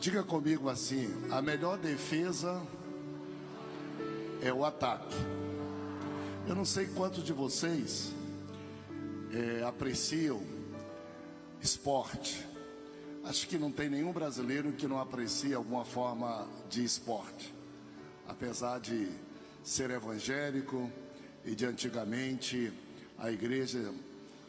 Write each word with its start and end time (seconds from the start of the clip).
Diga 0.00 0.22
comigo 0.22 0.70
assim: 0.70 1.12
a 1.30 1.42
melhor 1.42 1.76
defesa 1.76 2.62
é 4.40 4.50
o 4.50 4.64
ataque. 4.64 5.14
Eu 6.48 6.54
não 6.54 6.64
sei 6.64 6.86
quantos 6.86 7.22
de 7.22 7.34
vocês 7.34 8.10
é, 9.30 9.62
apreciam 9.62 10.42
esporte. 11.60 12.48
Acho 13.24 13.46
que 13.46 13.58
não 13.58 13.70
tem 13.70 13.90
nenhum 13.90 14.10
brasileiro 14.10 14.72
que 14.72 14.88
não 14.88 14.98
aprecie 14.98 15.52
alguma 15.52 15.84
forma 15.84 16.48
de 16.70 16.82
esporte. 16.82 17.54
Apesar 18.26 18.80
de 18.80 19.06
ser 19.62 19.90
evangélico 19.90 20.90
e 21.44 21.54
de 21.54 21.66
antigamente 21.66 22.72
a 23.18 23.30
igreja 23.30 23.92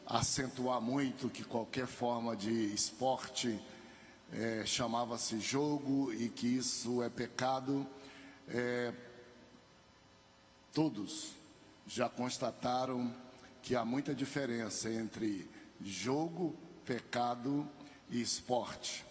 acentuar 0.05 0.79
muito 0.79 1.27
que 1.27 1.43
qualquer 1.43 1.87
forma 1.87 2.37
de 2.37 2.73
esporte 2.73 3.59
é, 4.31 4.65
chamava-se 4.65 5.39
jogo 5.39 6.13
e 6.13 6.29
que 6.29 6.47
isso 6.47 7.03
é 7.03 7.09
pecado. 7.09 7.85
É, 8.47 8.93
todos 10.73 11.31
já 11.85 12.07
constataram 12.07 13.13
que 13.61 13.75
há 13.75 13.83
muita 13.83 14.15
diferença 14.15 14.89
entre 14.89 15.49
jogo, 15.81 16.55
pecado 16.85 17.67
e 18.09 18.21
esporte 18.21 19.05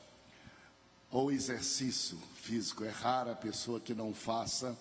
ou 1.10 1.30
exercício 1.30 2.18
físico. 2.36 2.84
É 2.84 2.90
rara 2.90 3.32
a 3.32 3.36
pessoa 3.36 3.80
que 3.80 3.94
não 3.94 4.14
faça 4.14 4.76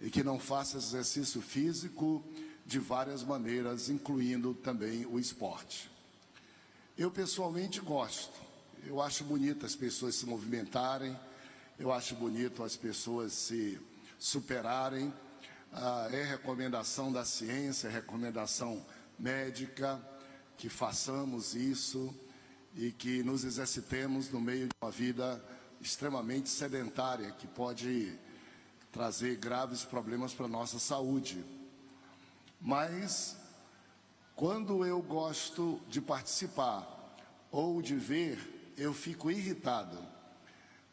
e 0.00 0.10
que 0.10 0.22
não 0.22 0.38
faça 0.38 0.76
exercício 0.76 1.40
físico 1.40 2.22
de 2.66 2.78
várias 2.78 3.22
maneiras, 3.22 3.88
incluindo 3.88 4.54
também 4.54 5.06
o 5.06 5.18
esporte. 5.18 5.90
Eu 6.96 7.10
pessoalmente 7.10 7.80
gosto. 7.80 8.51
Eu 8.84 9.00
acho 9.00 9.22
bonito 9.22 9.64
as 9.64 9.76
pessoas 9.76 10.16
se 10.16 10.26
movimentarem, 10.26 11.16
eu 11.78 11.92
acho 11.92 12.16
bonito 12.16 12.64
as 12.64 12.76
pessoas 12.76 13.32
se 13.32 13.80
superarem. 14.18 15.14
Ah, 15.72 16.08
é 16.10 16.24
recomendação 16.24 17.12
da 17.12 17.24
ciência, 17.24 17.86
é 17.86 17.90
recomendação 17.92 18.84
médica 19.16 20.04
que 20.58 20.68
façamos 20.68 21.54
isso 21.54 22.12
e 22.74 22.90
que 22.90 23.22
nos 23.22 23.44
exercitemos 23.44 24.30
no 24.30 24.40
meio 24.40 24.66
de 24.66 24.74
uma 24.82 24.90
vida 24.90 25.42
extremamente 25.80 26.48
sedentária 26.48 27.30
que 27.30 27.46
pode 27.46 28.18
trazer 28.90 29.36
graves 29.36 29.84
problemas 29.84 30.34
para 30.34 30.46
a 30.46 30.48
nossa 30.48 30.80
saúde. 30.80 31.44
Mas 32.60 33.36
quando 34.34 34.84
eu 34.84 35.00
gosto 35.00 35.80
de 35.88 36.00
participar 36.00 37.16
ou 37.52 37.80
de 37.80 37.94
ver 37.94 38.61
eu 38.76 38.94
fico 38.94 39.30
irritado 39.30 39.98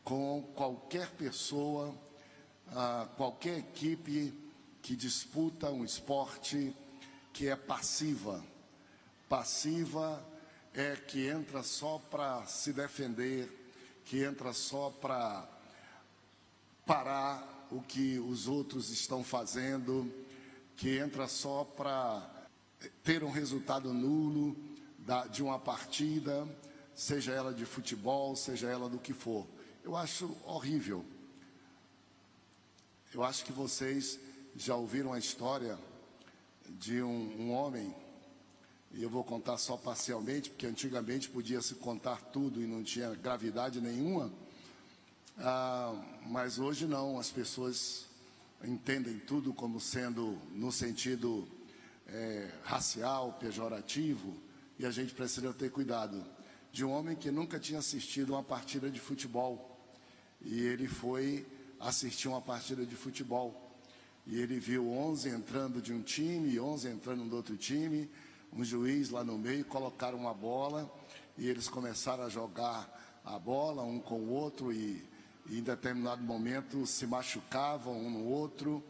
com 0.03 0.41
qualquer 0.55 1.09
pessoa, 1.11 1.95
ah, 2.69 3.07
qualquer 3.15 3.59
equipe 3.59 4.33
que 4.81 4.95
disputa 4.95 5.69
um 5.69 5.85
esporte 5.85 6.75
que 7.31 7.47
é 7.47 7.55
passiva. 7.55 8.43
Passiva 9.27 10.25
é 10.73 10.95
que 10.95 11.27
entra 11.27 11.63
só 11.63 11.99
para 12.09 12.45
se 12.45 12.73
defender, 12.73 13.71
que 14.05 14.23
entra 14.23 14.53
só 14.53 14.89
para 14.89 15.47
parar 16.85 17.67
o 17.71 17.81
que 17.81 18.17
os 18.17 18.47
outros 18.47 18.89
estão 18.89 19.23
fazendo, 19.23 20.11
que 20.75 20.97
entra 20.97 21.27
só 21.27 21.63
para 21.63 22.27
ter 23.03 23.23
um 23.23 23.29
resultado 23.29 23.93
nulo 23.93 24.55
de 25.31 25.43
uma 25.43 25.59
partida 25.59 26.47
seja 26.99 27.31
ela 27.31 27.53
de 27.53 27.63
futebol, 27.63 28.35
seja 28.35 28.67
ela 28.67 28.89
do 28.89 28.99
que 28.99 29.13
for. 29.13 29.47
Eu 29.85 29.95
acho 29.95 30.35
horrível. 30.45 31.05
Eu 33.13 33.23
acho 33.23 33.45
que 33.45 33.53
vocês 33.53 34.19
já 34.53 34.75
ouviram 34.75 35.13
a 35.13 35.17
história 35.17 35.79
de 36.67 37.01
um, 37.01 37.39
um 37.39 37.53
homem, 37.53 37.95
e 38.91 39.01
eu 39.01 39.09
vou 39.09 39.23
contar 39.23 39.57
só 39.57 39.77
parcialmente, 39.77 40.49
porque 40.49 40.67
antigamente 40.67 41.29
podia 41.29 41.61
se 41.61 41.75
contar 41.75 42.17
tudo 42.33 42.61
e 42.61 42.67
não 42.67 42.83
tinha 42.83 43.15
gravidade 43.15 43.79
nenhuma, 43.79 44.29
ah, 45.37 45.95
mas 46.27 46.59
hoje 46.59 46.85
não, 46.85 47.17
as 47.17 47.31
pessoas 47.31 48.07
entendem 48.61 49.17
tudo 49.19 49.53
como 49.53 49.79
sendo 49.79 50.37
no 50.51 50.69
sentido 50.69 51.47
é, 52.07 52.51
racial, 52.63 53.37
pejorativo, 53.39 54.35
e 54.77 54.85
a 54.85 54.91
gente 54.91 55.13
precisa 55.13 55.53
ter 55.53 55.71
cuidado 55.71 56.38
de 56.71 56.85
um 56.85 56.91
homem 56.91 57.15
que 57.15 57.31
nunca 57.31 57.59
tinha 57.59 57.79
assistido 57.79 58.33
uma 58.33 58.43
partida 58.43 58.89
de 58.89 58.99
futebol. 58.99 59.77
E 60.41 60.61
ele 60.61 60.87
foi 60.87 61.45
assistir 61.79 62.27
uma 62.27 62.41
partida 62.41 62.85
de 62.85 62.95
futebol. 62.95 63.69
E 64.25 64.39
ele 64.39 64.59
viu 64.59 64.89
11 64.89 65.29
entrando 65.29 65.81
de 65.81 65.93
um 65.93 66.01
time, 66.01 66.59
11 66.59 66.87
entrando 66.87 67.23
do 67.25 67.35
outro 67.35 67.57
time, 67.57 68.09
um 68.53 68.63
juiz 68.63 69.09
lá 69.09 69.23
no 69.23 69.37
meio, 69.37 69.65
colocaram 69.65 70.17
uma 70.17 70.33
bola 70.33 70.91
e 71.37 71.47
eles 71.47 71.67
começaram 71.67 72.23
a 72.23 72.29
jogar 72.29 73.21
a 73.23 73.39
bola 73.39 73.83
um 73.83 73.99
com 73.99 74.19
o 74.19 74.29
outro 74.29 74.71
e, 74.71 75.03
e 75.47 75.59
em 75.59 75.63
determinado 75.63 76.21
momento 76.21 76.85
se 76.85 77.07
machucavam 77.07 77.97
um 77.97 78.09
no 78.09 78.25
outro. 78.25 78.83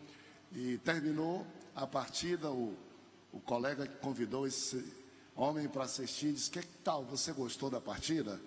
E 0.52 0.78
terminou 0.80 1.46
a 1.76 1.86
partida, 1.86 2.50
o, 2.50 2.76
o 3.32 3.40
colega 3.40 3.88
que 3.88 3.98
convidou 4.00 4.48
esse, 4.48 4.84
homem 5.42 5.68
para 5.68 5.84
assistir, 5.84 6.34
disse: 6.34 6.50
Que 6.50 6.62
tal? 6.84 7.04
Você 7.06 7.32
gostou 7.32 7.70
da 7.70 7.80
partida? 7.80 8.40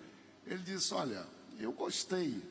Ele 0.45 0.63
disse: 0.63 0.93
Olha, 0.93 1.25
eu 1.59 1.71
gostei, 1.71 2.41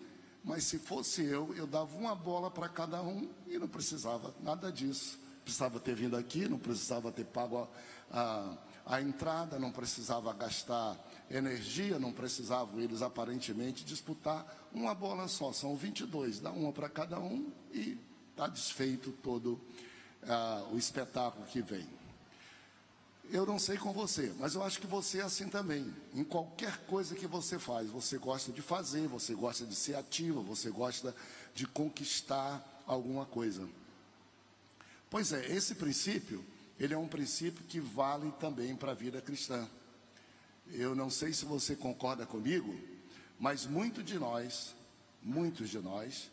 mas 0.44 0.64
se 0.64 0.78
fosse 0.78 1.22
eu, 1.24 1.54
eu 1.54 1.66
dava 1.66 1.96
uma 1.96 2.14
bola 2.14 2.50
para 2.50 2.68
cada 2.68 3.02
um 3.02 3.28
e 3.46 3.58
não 3.58 3.68
precisava 3.68 4.34
nada 4.42 4.70
disso. 4.70 5.18
Precisava 5.44 5.80
ter 5.80 5.94
vindo 5.94 6.16
aqui, 6.16 6.48
não 6.48 6.58
precisava 6.58 7.10
ter 7.10 7.24
pago 7.24 7.68
a, 8.10 8.58
a, 8.86 8.96
a 8.96 9.02
entrada, 9.02 9.58
não 9.58 9.72
precisava 9.72 10.32
gastar 10.32 10.96
energia, 11.30 11.98
não 11.98 12.12
precisavam 12.12 12.80
eles 12.80 13.02
aparentemente 13.02 13.84
disputar 13.84 14.68
uma 14.72 14.94
bola 14.94 15.26
só. 15.28 15.52
São 15.52 15.74
22, 15.76 16.40
dá 16.40 16.50
uma 16.50 16.72
para 16.72 16.88
cada 16.88 17.18
um 17.18 17.50
e 17.72 17.98
está 18.30 18.46
desfeito 18.46 19.10
todo 19.22 19.60
ah, 20.28 20.64
o 20.70 20.78
espetáculo 20.78 21.44
que 21.46 21.60
vem. 21.60 22.01
Eu 23.32 23.46
não 23.46 23.58
sei 23.58 23.78
com 23.78 23.94
você, 23.94 24.30
mas 24.38 24.54
eu 24.54 24.62
acho 24.62 24.78
que 24.78 24.86
você 24.86 25.20
é 25.20 25.22
assim 25.22 25.48
também. 25.48 25.90
Em 26.12 26.22
qualquer 26.22 26.76
coisa 26.84 27.14
que 27.14 27.26
você 27.26 27.58
faz, 27.58 27.88
você 27.88 28.18
gosta 28.18 28.52
de 28.52 28.60
fazer, 28.60 29.08
você 29.08 29.34
gosta 29.34 29.64
de 29.64 29.74
ser 29.74 29.94
ativa, 29.94 30.42
você 30.42 30.68
gosta 30.68 31.16
de 31.54 31.66
conquistar 31.66 32.62
alguma 32.86 33.24
coisa. 33.24 33.66
Pois 35.08 35.32
é, 35.32 35.50
esse 35.50 35.76
princípio, 35.76 36.44
ele 36.78 36.92
é 36.92 36.98
um 36.98 37.08
princípio 37.08 37.64
que 37.64 37.80
vale 37.80 38.30
também 38.32 38.76
para 38.76 38.92
a 38.92 38.94
vida 38.94 39.18
cristã. 39.22 39.66
Eu 40.70 40.94
não 40.94 41.08
sei 41.08 41.32
se 41.32 41.46
você 41.46 41.74
concorda 41.74 42.26
comigo, 42.26 42.78
mas 43.40 43.64
muito 43.64 44.02
de 44.02 44.18
nós, 44.18 44.74
muitos 45.22 45.70
de 45.70 45.78
nós, 45.78 46.30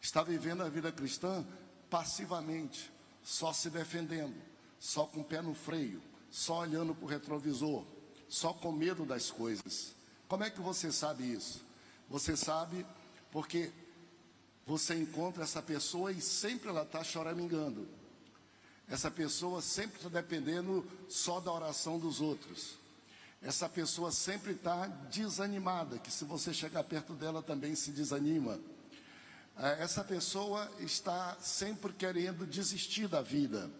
está 0.00 0.22
vivendo 0.22 0.62
a 0.62 0.68
vida 0.68 0.92
cristã 0.92 1.44
passivamente, 1.90 2.92
só 3.24 3.52
se 3.52 3.68
defendendo, 3.70 4.36
só 4.78 5.04
com 5.04 5.22
o 5.22 5.24
pé 5.24 5.42
no 5.42 5.52
freio, 5.52 6.00
só 6.30 6.60
olhando 6.60 6.94
para 6.94 7.04
o 7.04 7.08
retrovisor, 7.08 7.84
só 8.28 8.52
com 8.52 8.72
medo 8.72 9.04
das 9.04 9.30
coisas. 9.30 9.94
Como 10.28 10.44
é 10.44 10.50
que 10.50 10.60
você 10.60 10.92
sabe 10.92 11.24
isso? 11.24 11.60
Você 12.08 12.36
sabe 12.36 12.84
porque 13.30 13.70
você 14.66 14.94
encontra 14.94 15.44
essa 15.44 15.62
pessoa 15.62 16.12
e 16.12 16.20
sempre 16.20 16.68
ela 16.68 16.82
está 16.82 17.02
choramingando. 17.02 17.88
Essa 18.88 19.10
pessoa 19.10 19.60
sempre 19.60 19.96
está 19.96 20.08
dependendo 20.08 20.86
só 21.08 21.40
da 21.40 21.52
oração 21.52 21.98
dos 21.98 22.20
outros. 22.20 22.78
Essa 23.40 23.68
pessoa 23.68 24.10
sempre 24.10 24.52
está 24.52 24.86
desanimada, 24.86 25.98
que 25.98 26.10
se 26.10 26.24
você 26.24 26.52
chegar 26.52 26.82
perto 26.84 27.14
dela 27.14 27.42
também 27.42 27.74
se 27.74 27.92
desanima. 27.92 28.58
É, 29.56 29.82
essa 29.82 30.02
pessoa 30.02 30.70
está 30.80 31.36
sempre 31.40 31.92
querendo 31.92 32.46
desistir 32.46 33.08
da 33.08 33.22
vida. 33.22 33.70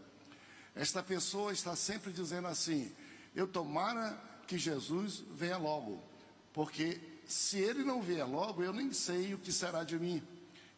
Esta 0.79 1.03
pessoa 1.03 1.53
está 1.53 1.75
sempre 1.75 2.13
dizendo 2.13 2.47
assim: 2.47 2.93
eu 3.35 3.49
tomara 3.49 4.17
que 4.47 4.57
Jesus 4.57 5.25
venha 5.33 5.59
logo, 5.59 6.01
porque 6.53 7.01
se 7.27 7.59
ele 7.59 7.83
não 7.83 8.01
vier 8.01 8.25
logo, 8.25 8.63
eu 8.63 8.73
nem 8.73 8.93
sei 8.93 9.35
o 9.35 9.39
que 9.39 9.53
será 9.53 9.83
de 9.83 9.99
mim. 9.99 10.23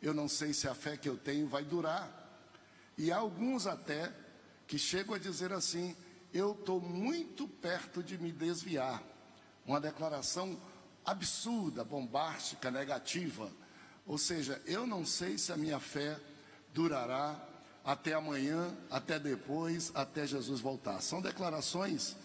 Eu 0.01 0.15
não 0.15 0.27
sei 0.27 0.55
se 0.55 0.67
a 0.67 0.75
fé 0.75 0.97
que 0.97 1.09
eu 1.09 1.19
tenho 1.19 1.47
vai 1.47 1.63
durar. 1.63 2.11
E 2.97 3.13
há 3.13 3.19
alguns 3.19 3.67
até 3.67 4.11
que 4.67 4.79
chegam 4.79 5.15
a 5.15 5.19
dizer 5.19 5.53
assim: 5.53 5.95
eu 6.33 6.53
estou 6.53 6.81
muito 6.81 7.47
perto 7.47 8.03
de 8.03 8.17
me 8.17 8.33
desviar. 8.33 9.03
Uma 9.67 9.83
declaração 9.83 10.59
absurda, 11.05 11.85
bombástica, 11.85 12.71
negativa. 12.71 13.53
Ou 14.07 14.17
seja, 14.17 14.63
eu 14.65 14.87
não 14.87 15.05
sei 15.05 15.37
se 15.37 15.53
a 15.53 15.59
minha 15.59 15.79
fé 15.79 16.19
durará 16.73 17.50
até 17.85 18.15
amanhã, 18.15 18.77
até 18.91 19.19
depois, 19.19 19.91
até 19.95 20.27
Jesus 20.27 20.61
voltar. 20.61 21.01
São 21.01 21.21
declarações 21.21 22.17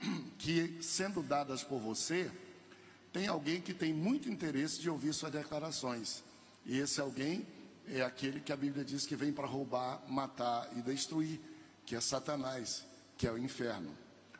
que, 0.38 0.78
sendo 0.82 1.22
dadas 1.22 1.62
por 1.62 1.78
você, 1.78 2.30
tem 3.12 3.26
alguém 3.26 3.60
que 3.60 3.72
tem 3.72 3.94
muito 3.94 4.28
interesse 4.28 4.80
de 4.80 4.90
ouvir 4.90 5.12
suas 5.14 5.32
declarações. 5.32 6.22
E 6.64 6.78
esse 6.78 7.00
alguém 7.00 7.46
é 7.88 8.02
aquele 8.02 8.40
que 8.40 8.52
a 8.52 8.56
Bíblia 8.56 8.84
diz 8.84 9.06
que 9.06 9.16
vem 9.16 9.32
para 9.32 9.46
roubar, 9.46 10.02
matar 10.08 10.68
e 10.76 10.82
destruir, 10.82 11.40
que 11.84 11.94
é 11.94 12.00
Satanás, 12.00 12.84
que 13.16 13.26
é 13.26 13.32
o 13.32 13.38
inferno. 13.38 13.96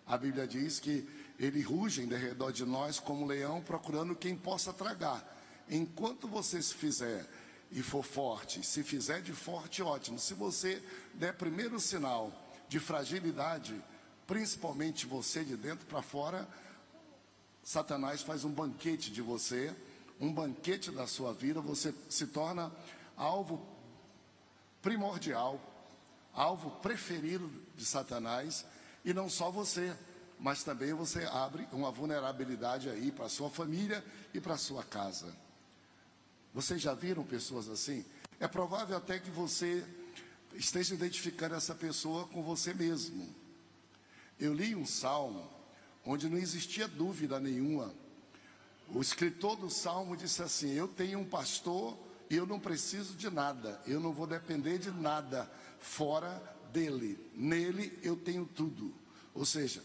A 0.06 0.19
Bíblia 0.19 0.46
diz 0.46 0.78
que 0.78 1.08
ele 1.38 1.60
ruge 1.62 2.02
em 2.02 2.08
redor 2.08 2.50
de 2.50 2.64
nós 2.64 2.98
como 2.98 3.26
leão, 3.26 3.62
procurando 3.62 4.14
quem 4.14 4.36
possa 4.36 4.72
tragar. 4.72 5.24
Enquanto 5.69 6.28
você 6.28 6.60
se 6.60 6.74
fizer 6.74 7.26
e 7.70 7.82
for 7.82 8.04
forte, 8.04 8.64
se 8.64 8.82
fizer 8.82 9.20
de 9.20 9.32
forte, 9.32 9.82
ótimo. 9.82 10.18
Se 10.18 10.34
você 10.34 10.82
der 11.14 11.34
primeiro 11.34 11.80
sinal 11.80 12.32
de 12.68 12.78
fragilidade, 12.78 13.82
principalmente 14.26 15.06
você 15.06 15.44
de 15.44 15.56
dentro 15.56 15.86
para 15.86 16.02
fora, 16.02 16.48
Satanás 17.62 18.22
faz 18.22 18.44
um 18.44 18.50
banquete 18.50 19.10
de 19.10 19.20
você, 19.20 19.74
um 20.20 20.32
banquete 20.32 20.90
da 20.90 21.06
sua 21.06 21.32
vida, 21.32 21.60
você 21.60 21.94
se 22.08 22.28
torna 22.28 22.72
alvo 23.16 23.66
primordial, 24.80 25.60
alvo 26.32 26.70
preferido 26.80 27.50
de 27.74 27.84
Satanás, 27.84 28.64
e 29.04 29.12
não 29.12 29.28
só 29.28 29.50
você, 29.50 29.96
mas 30.38 30.62
também 30.62 30.92
você 30.92 31.24
abre 31.24 31.66
uma 31.72 31.90
vulnerabilidade 31.90 32.88
aí 32.88 33.10
para 33.10 33.28
sua 33.28 33.50
família 33.50 34.04
e 34.32 34.40
para 34.40 34.56
sua 34.56 34.84
casa. 34.84 35.34
Vocês 36.56 36.81
já 36.81 36.94
viram 36.94 37.23
pessoas 37.23 37.69
assim? 37.69 38.03
É 38.41 38.49
provável 38.49 38.97
até 38.97 39.19
que 39.19 39.31
você 39.31 39.85
esteja 40.55 40.94
identificando 40.94 41.55
essa 41.55 41.75
pessoa 41.75 42.26
com 42.29 42.43
você 42.43 42.73
mesmo. 42.73 43.29
Eu 44.41 44.55
li 44.55 44.75
um 44.75 44.87
salmo 44.87 45.47
onde 46.03 46.31
não 46.31 46.38
existia 46.38 46.88
dúvida 46.88 47.38
nenhuma. 47.38 47.94
O 48.88 49.03
escritor 49.03 49.56
do 49.56 49.69
salmo 49.69 50.17
disse 50.17 50.43
assim: 50.43 50.73
Eu 50.73 50.88
tenho 50.88 51.19
um 51.19 51.26
pastor 51.26 51.94
e 52.31 52.37
eu 52.37 52.47
não 52.47 52.58
preciso 52.58 53.14
de 53.17 53.29
nada, 53.29 53.79
eu 53.87 54.00
não 54.00 54.14
vou 54.14 54.26
depender 54.26 54.79
de 54.79 54.91
nada 54.91 55.47
fora 55.79 56.43
dele. 56.73 57.19
Nele 57.35 57.99
eu 58.03 58.17
tenho 58.17 58.47
tudo. 58.47 58.94
Ou 59.35 59.44
seja, 59.44 59.85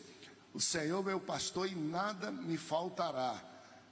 o 0.54 0.62
Senhor 0.62 1.02
é 1.02 1.08
meu 1.08 1.20
pastor 1.20 1.70
e 1.70 1.76
nada 1.76 2.32
me 2.32 2.56
faltará. 2.56 3.44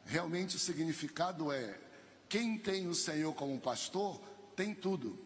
Realmente 0.05 0.55
o 0.55 0.59
significado 0.59 1.51
é: 1.51 1.88
quem 2.29 2.57
tem 2.59 2.87
o 2.87 2.93
Senhor 2.93 3.33
como 3.33 3.59
pastor 3.59 4.21
tem 4.55 4.73
tudo. 4.75 5.17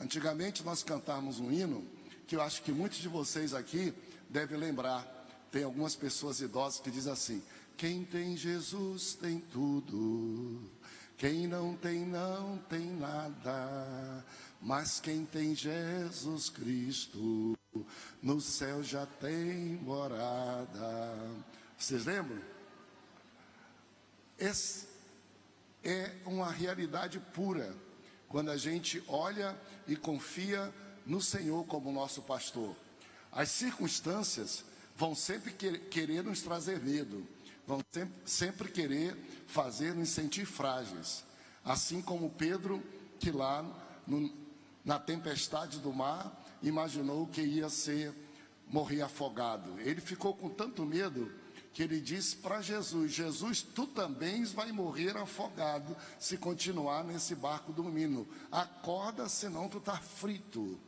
Antigamente 0.00 0.64
nós 0.64 0.82
cantávamos 0.82 1.38
um 1.38 1.52
hino 1.52 1.86
que 2.26 2.34
eu 2.34 2.40
acho 2.40 2.62
que 2.62 2.72
muitos 2.72 2.98
de 2.98 3.08
vocês 3.08 3.52
aqui 3.52 3.92
devem 4.28 4.58
lembrar. 4.58 5.04
Tem 5.52 5.62
algumas 5.62 5.94
pessoas 5.94 6.40
idosas 6.40 6.80
que 6.80 6.90
dizem 6.90 7.12
assim: 7.12 7.42
quem 7.76 8.04
tem 8.04 8.36
Jesus 8.36 9.14
tem 9.14 9.38
tudo, 9.38 10.70
quem 11.18 11.46
não 11.46 11.76
tem, 11.76 12.06
não 12.06 12.58
tem 12.70 12.90
nada. 12.96 14.24
Mas 14.60 14.98
quem 14.98 15.26
tem 15.26 15.54
Jesus 15.54 16.48
Cristo, 16.48 17.56
no 18.22 18.40
céu 18.40 18.82
já 18.82 19.04
tem 19.04 19.76
morada. 19.82 21.14
Vocês 21.78 22.06
lembram? 22.06 22.40
Essa 24.38 24.95
é 25.86 26.12
uma 26.26 26.50
realidade 26.50 27.20
pura 27.32 27.72
quando 28.28 28.50
a 28.50 28.56
gente 28.56 29.02
olha 29.06 29.56
e 29.86 29.94
confia 29.94 30.74
no 31.06 31.22
Senhor 31.22 31.64
como 31.66 31.92
nosso 31.92 32.22
pastor. 32.22 32.74
As 33.30 33.50
circunstâncias 33.50 34.64
vão 34.96 35.14
sempre 35.14 35.52
querer 35.52 36.24
nos 36.24 36.42
trazer 36.42 36.80
medo, 36.80 37.24
vão 37.66 37.80
sempre, 38.24 38.68
querer 38.68 39.16
fazer 39.46 39.94
nos 39.94 40.08
sentir 40.08 40.44
frágeis. 40.44 41.22
Assim 41.64 42.02
como 42.02 42.30
Pedro, 42.30 42.82
que 43.20 43.30
lá 43.30 43.64
no, 44.06 44.34
na 44.84 44.98
tempestade 44.98 45.78
do 45.78 45.92
mar, 45.92 46.44
imaginou 46.62 47.28
que 47.28 47.42
ia 47.42 47.68
ser 47.68 48.12
morrer 48.66 49.02
afogado. 49.02 49.78
Ele 49.80 50.00
ficou 50.00 50.34
com 50.34 50.48
tanto 50.48 50.84
medo 50.84 51.30
que 51.76 51.82
ele 51.82 52.00
disse 52.00 52.36
para 52.36 52.62
Jesus: 52.62 53.12
Jesus, 53.12 53.60
tu 53.60 53.86
também 53.86 54.42
vai 54.44 54.72
morrer 54.72 55.14
afogado 55.14 55.94
se 56.18 56.38
continuar 56.38 57.04
nesse 57.04 57.34
barco 57.34 57.70
dormindo. 57.70 58.26
Acorda, 58.50 59.28
senão 59.28 59.68
tu 59.68 59.76
está 59.76 59.98
frito. 59.98 60.80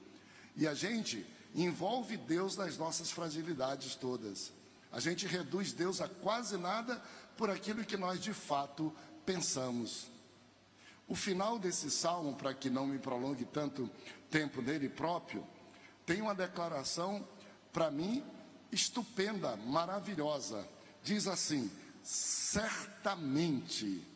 E 0.56 0.67
a 0.67 0.73
gente 0.73 1.26
envolve 1.55 2.17
Deus 2.17 2.56
nas 2.56 2.79
nossas 2.79 3.11
fragilidades 3.11 3.96
todas. 3.96 4.50
A 4.90 4.99
gente 4.99 5.26
reduz 5.26 5.75
Deus 5.75 6.00
a 6.00 6.08
quase 6.08 6.56
nada 6.56 6.96
por 7.37 7.50
aquilo 7.50 7.84
que 7.84 7.99
nós 7.99 8.19
de 8.19 8.32
fato 8.32 8.91
pensamos. 9.26 10.11
O 11.06 11.14
final 11.14 11.58
desse 11.58 11.91
salmo, 11.91 12.34
para 12.34 12.55
que 12.55 12.70
não 12.70 12.87
me 12.87 12.99
prolongue 12.99 13.44
tanto 13.44 13.91
tempo 14.31 14.62
nele 14.62 14.88
próprio, 14.88 15.46
tem 16.06 16.23
uma 16.23 16.34
declaração, 16.34 17.29
para 17.75 17.91
mim, 17.91 18.25
estupenda, 18.73 19.55
maravilhosa. 19.55 20.67
Diz 21.08 21.26
assim: 21.26 21.70
certamente 22.02 24.06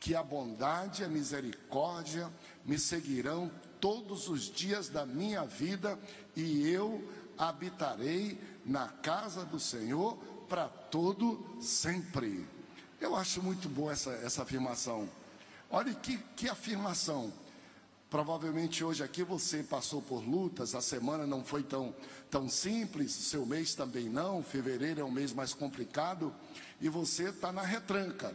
que 0.00 0.16
a 0.16 0.22
bondade 0.22 1.02
e 1.02 1.04
a 1.04 1.08
misericórdia 1.08 2.28
me 2.64 2.76
seguirão 2.76 3.48
todos 3.80 4.28
os 4.28 4.52
dias 4.52 4.88
da 4.88 5.06
minha 5.06 5.44
vida 5.44 5.96
e 6.34 6.68
eu 6.68 7.08
habitarei 7.38 8.36
na 8.66 8.88
casa 8.88 9.44
do 9.44 9.60
Senhor 9.60 10.16
para 10.48 10.66
todo 10.66 11.56
sempre. 11.60 12.44
Eu 13.00 13.14
acho 13.14 13.40
muito 13.40 13.68
boa 13.68 13.92
essa, 13.92 14.10
essa 14.14 14.42
afirmação. 14.42 15.08
Olha 15.70 15.94
que, 15.94 16.18
que 16.34 16.48
afirmação. 16.48 17.32
Provavelmente 18.14 18.84
hoje 18.84 19.02
aqui 19.02 19.24
você 19.24 19.60
passou 19.64 20.00
por 20.00 20.22
lutas, 20.22 20.76
a 20.76 20.80
semana 20.80 21.26
não 21.26 21.44
foi 21.44 21.64
tão, 21.64 21.92
tão 22.30 22.48
simples, 22.48 23.10
seu 23.10 23.44
mês 23.44 23.74
também 23.74 24.08
não, 24.08 24.40
fevereiro 24.40 25.00
é 25.00 25.04
um 25.04 25.10
mês 25.10 25.32
mais 25.32 25.52
complicado, 25.52 26.32
e 26.80 26.88
você 26.88 27.30
está 27.30 27.50
na 27.50 27.62
retranca, 27.62 28.32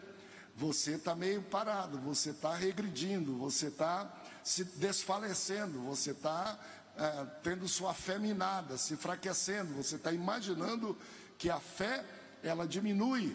você 0.54 0.96
está 0.96 1.16
meio 1.16 1.42
parado, 1.44 1.98
você 1.98 2.32
está 2.32 2.54
regredindo, 2.54 3.38
você 3.38 3.68
está 3.68 4.14
se 4.44 4.66
desfalecendo, 4.66 5.80
você 5.80 6.12
está 6.12 6.60
é, 6.98 7.26
tendo 7.42 7.66
sua 7.66 7.94
fé 7.94 8.20
minada, 8.20 8.78
se 8.78 8.96
enfraquecendo, 8.96 9.76
você 9.76 9.96
está 9.96 10.12
imaginando 10.12 10.98
que 11.38 11.50
a 11.50 11.62
fé 11.62 12.04
ela 12.44 12.68
diminui, 12.68 13.34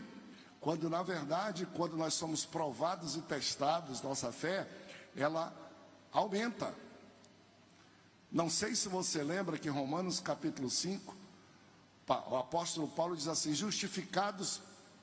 quando 0.61 0.90
na 0.90 1.02
verdade, 1.02 1.67
quando 1.75 1.97
nós 1.97 2.12
somos 2.12 2.44
provados 2.44 3.17
e 3.17 3.23
testados, 3.23 4.02
nossa 4.02 4.31
fé, 4.31 4.69
ela 5.17 5.63
aumenta. 6.14 6.75
Não 8.33 8.49
sei 8.49 8.75
se 8.75 8.88
você 8.88 9.23
lembra 9.23 9.59
que 9.59 9.68
em 9.68 9.73
Romanos 9.73 10.21
capítulo 10.21 10.71
5, 10.71 11.14
o 12.30 12.37
apóstolo 12.37 12.88
Paulo 12.88 13.16
diz 13.16 13.28
assim: 13.28 13.52
justificados 13.52 14.62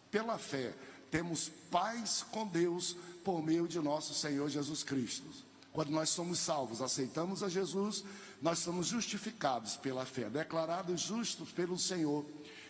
pela 0.10 0.38
fé, 0.38 0.74
temos 1.12 1.50
paz 1.70 2.26
com 2.32 2.48
Deus 2.48 2.96
por 3.24 3.44
meio 3.44 3.68
de 3.68 3.80
nosso 3.80 4.14
Senhor 4.14 4.50
Jesus 4.50 4.82
Cristo. 4.82 5.28
Quando 5.72 5.92
nós 5.92 6.10
somos 6.10 6.40
salvos, 6.40 6.82
aceitamos 6.82 7.44
a 7.44 7.50
Jesus, 7.50 8.04
nós 8.42 8.60
somos 8.60 8.88
justificados 8.88 9.78
pela 9.78 10.06
fé, 10.06 10.30
declarados 10.30 11.00
justos 11.00 11.52
pelo 11.52 11.78
Senhor 11.78 12.26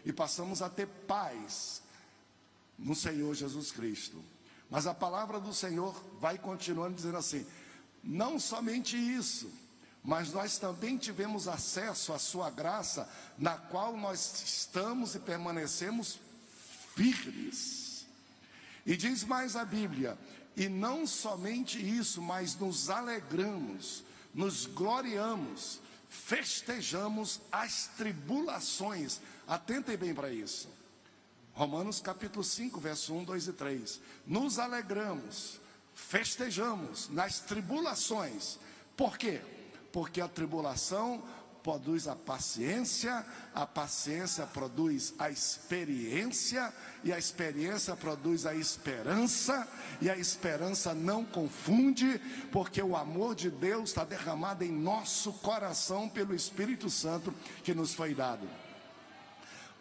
e 0.06 0.14
passamos 0.14 0.62
a 0.62 0.70
ter 0.70 0.88
paz 1.08 1.82
no 2.78 2.96
Senhor 2.96 3.34
Jesus 3.34 3.72
Cristo. 3.72 4.22
Mas 4.70 4.86
a 4.86 4.94
palavra 4.94 5.40
do 5.40 5.54
Senhor 5.54 5.96
vai 6.20 6.38
continuando 6.38 6.96
dizendo 6.96 7.18
assim: 7.18 7.46
não 8.04 8.40
somente 8.40 8.98
isso, 8.98 9.52
mas 10.04 10.32
nós 10.32 10.58
também 10.58 10.98
tivemos 10.98 11.48
acesso 11.48 12.12
à 12.12 12.20
Sua 12.20 12.50
graça, 12.50 13.08
na 13.38 13.58
qual 13.58 13.96
nós 13.96 14.42
estamos 14.44 15.16
e 15.16 15.20
permanecemos 15.20 16.20
firmes. 16.96 18.06
E 18.86 18.98
diz 18.98 19.24
mais 19.24 19.56
a 19.56 19.64
Bíblia: 19.64 20.18
e 20.56 20.68
não 20.68 21.06
somente 21.08 21.80
isso, 21.80 22.22
mas 22.22 22.56
nos 22.56 22.90
alegramos, 22.90 24.04
nos 24.34 24.66
gloriamos, 24.66 25.80
festejamos 26.10 27.40
as 27.52 27.88
tribulações. 27.98 29.20
Atentem 29.48 29.96
bem 29.96 30.14
para 30.14 30.32
isso. 30.32 30.68
Romanos 31.54 32.02
capítulo 32.02 32.44
5, 32.44 32.80
verso 32.80 33.14
1, 33.14 33.24
2 33.24 33.48
e 33.48 33.54
3. 33.54 34.02
Nos 34.26 34.58
alegramos, 34.58 35.61
festejamos 35.94 37.10
nas 37.10 37.40
tribulações. 37.40 38.58
Por 38.96 39.18
quê? 39.18 39.42
Porque 39.92 40.22
a 40.22 40.28
tribulação 40.28 41.24
produz 41.62 42.08
a 42.08 42.16
paciência, 42.16 43.26
a 43.54 43.66
paciência 43.66 44.46
produz 44.48 45.14
a 45.18 45.30
experiência, 45.30 46.74
e 47.04 47.14
a 47.14 47.18
experiência 47.18 47.96
produz 47.96 48.46
a 48.46 48.56
esperança, 48.56 49.68
e 50.02 50.10
a 50.10 50.18
esperança 50.18 50.94
não 50.94 51.24
confunde, 51.24 52.20
porque 52.52 52.82
o 52.82 52.96
amor 52.96 53.36
de 53.36 53.50
Deus 53.50 53.90
está 53.90 54.04
derramado 54.04 54.64
em 54.64 54.72
nosso 54.72 55.34
coração 55.34 56.10
pelo 56.10 56.34
Espírito 56.34 56.90
Santo 56.90 57.34
que 57.64 57.74
nos 57.74 57.94
foi 57.94 58.14
dado. 58.14 58.48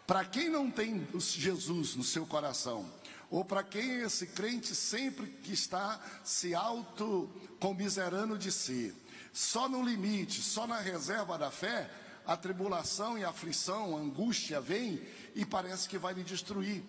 Para 0.05 0.25
quem 0.25 0.49
não 0.49 0.69
tem 0.69 1.07
Jesus 1.17 1.95
no 1.95 2.03
seu 2.03 2.25
coração, 2.25 2.85
Ou 3.31 3.45
para 3.45 3.63
quem 3.63 4.01
esse 4.01 4.27
crente 4.27 4.75
sempre 4.75 5.25
que 5.25 5.53
está 5.53 5.99
se 6.23 6.53
autocomiserando 6.53 8.37
de 8.37 8.51
si. 8.51 8.93
Só 9.31 9.69
no 9.69 9.81
limite, 9.81 10.41
só 10.41 10.67
na 10.67 10.79
reserva 10.79 11.37
da 11.37 11.49
fé, 11.49 11.89
a 12.27 12.35
tribulação 12.35 13.17
e 13.17 13.23
a 13.23 13.29
aflição, 13.29 13.95
a 13.95 14.01
angústia 14.01 14.59
vem 14.59 15.01
e 15.33 15.45
parece 15.45 15.87
que 15.87 15.97
vai 15.97 16.13
lhe 16.13 16.23
destruir. 16.23 16.83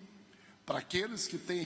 Para 0.65 0.79
aqueles 0.79 1.27
que 1.27 1.37
têm 1.37 1.65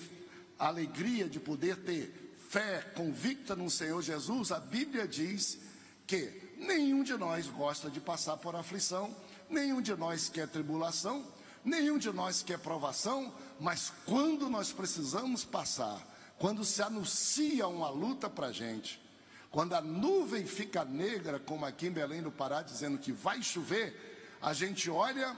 alegria 0.59 1.27
de 1.27 1.39
poder 1.39 1.77
ter 1.77 2.35
fé 2.49 2.81
convicta 2.95 3.55
no 3.55 3.69
Senhor 3.69 4.01
Jesus, 4.01 4.51
a 4.51 4.59
Bíblia 4.59 5.07
diz 5.07 5.57
que 6.05 6.55
nenhum 6.57 7.03
de 7.03 7.17
nós 7.17 7.47
gosta 7.47 7.89
de 7.89 7.99
passar 7.99 8.37
por 8.37 8.55
aflição, 8.55 9.15
nenhum 9.49 9.81
de 9.81 9.95
nós 9.95 10.29
quer 10.29 10.47
tribulação, 10.47 11.25
nenhum 11.65 11.97
de 11.97 12.11
nós 12.11 12.41
quer 12.41 12.57
provação, 12.59 13.33
mas 13.59 13.91
quando 14.05 14.49
nós 14.49 14.71
precisamos 14.71 15.43
passar, 15.43 16.01
quando 16.37 16.63
se 16.63 16.81
anuncia 16.81 17.67
uma 17.67 17.89
luta 17.89 18.29
para 18.29 18.47
a 18.47 18.51
gente, 18.51 19.01
quando 19.49 19.73
a 19.73 19.81
nuvem 19.81 20.45
fica 20.45 20.85
negra, 20.85 21.39
como 21.39 21.65
aqui 21.65 21.87
em 21.87 21.91
Belém 21.91 22.21
do 22.21 22.31
Pará, 22.31 22.61
dizendo 22.61 22.97
que 22.97 23.11
vai 23.11 23.41
chover, 23.41 24.37
a 24.41 24.53
gente 24.53 24.89
olha, 24.89 25.35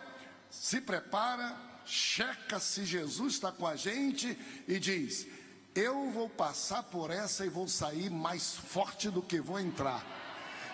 se 0.49 0.81
prepara, 0.81 1.55
checa 1.85 2.59
se 2.59 2.85
Jesus 2.85 3.33
está 3.33 3.51
com 3.51 3.65
a 3.65 3.75
gente 3.75 4.37
e 4.67 4.79
diz: 4.79 5.27
Eu 5.73 6.11
vou 6.11 6.29
passar 6.29 6.83
por 6.83 7.11
essa 7.11 7.45
e 7.45 7.49
vou 7.49 7.67
sair 7.67 8.09
mais 8.09 8.55
forte 8.55 9.09
do 9.09 9.21
que 9.21 9.39
vou 9.39 9.59
entrar. 9.59 10.05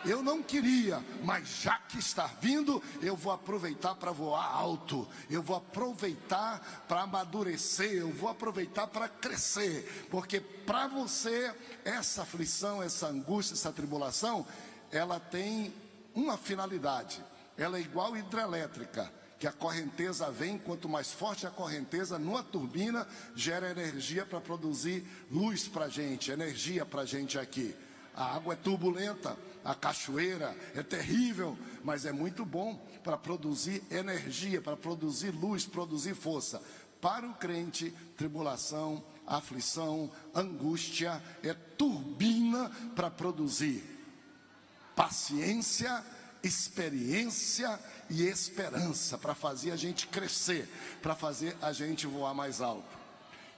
Eu 0.07 0.21
não 0.21 0.43
queria, 0.43 1.03
mas 1.23 1.47
já 1.61 1.79
que 1.79 1.97
está 1.97 2.27
vindo, 2.39 2.81
eu 3.01 3.15
vou 3.15 3.33
aproveitar 3.33 3.95
para 3.95 4.11
voar 4.11 4.45
alto, 4.45 5.07
eu 5.29 5.41
vou 5.41 5.57
aproveitar 5.57 6.85
para 6.87 7.01
amadurecer, 7.01 7.93
eu 7.93 8.11
vou 8.11 8.29
aproveitar 8.29 8.85
para 8.87 9.09
crescer, 9.09 10.07
porque 10.11 10.39
para 10.39 10.87
você, 10.87 11.53
essa 11.83 12.21
aflição, 12.21 12.83
essa 12.83 13.07
angústia, 13.07 13.53
essa 13.53 13.71
tribulação, 13.71 14.45
ela 14.91 15.19
tem 15.19 15.73
uma 16.13 16.37
finalidade, 16.37 17.23
ela 17.57 17.77
é 17.77 17.81
igual 17.81 18.15
hidrelétrica 18.15 19.11
que 19.39 19.47
a 19.47 19.51
correnteza 19.51 20.31
vem, 20.31 20.57
quanto 20.57 20.87
mais 20.87 21.11
forte 21.11 21.45
a 21.45 21.51
correnteza, 21.51 22.17
numa 22.17 22.41
turbina, 22.41 23.07
gera 23.35 23.69
energia 23.69 24.25
para 24.25 24.39
produzir 24.39 25.05
luz 25.29 25.67
para 25.67 25.85
a 25.85 25.89
gente, 25.89 26.31
energia 26.31 26.85
para 26.85 27.01
a 27.01 27.05
gente 27.05 27.37
aqui. 27.37 27.75
A 28.15 28.35
água 28.35 28.53
é 28.53 28.57
turbulenta, 28.57 29.37
a 29.63 29.75
cachoeira 29.75 30.55
é 30.73 30.81
terrível, 30.81 31.57
mas 31.83 32.05
é 32.05 32.11
muito 32.11 32.45
bom 32.45 32.75
para 33.03 33.17
produzir 33.17 33.83
energia, 33.91 34.61
para 34.61 34.77
produzir 34.77 35.31
luz, 35.31 35.65
produzir 35.65 36.15
força. 36.15 36.61
Para 37.01 37.27
o 37.27 37.33
crente, 37.33 37.93
tribulação, 38.15 39.03
aflição, 39.27 40.09
angústia 40.33 41.21
é 41.43 41.53
turbina 41.53 42.71
para 42.95 43.11
produzir 43.11 43.95
paciência, 44.95 46.03
experiência 46.41 47.79
e 48.09 48.23
esperança 48.23 49.17
para 49.17 49.35
fazer 49.35 49.71
a 49.71 49.75
gente 49.75 50.07
crescer, 50.07 50.69
para 51.01 51.15
fazer 51.15 51.55
a 51.61 51.73
gente 51.73 52.07
voar 52.07 52.33
mais 52.33 52.61
alto. 52.61 52.95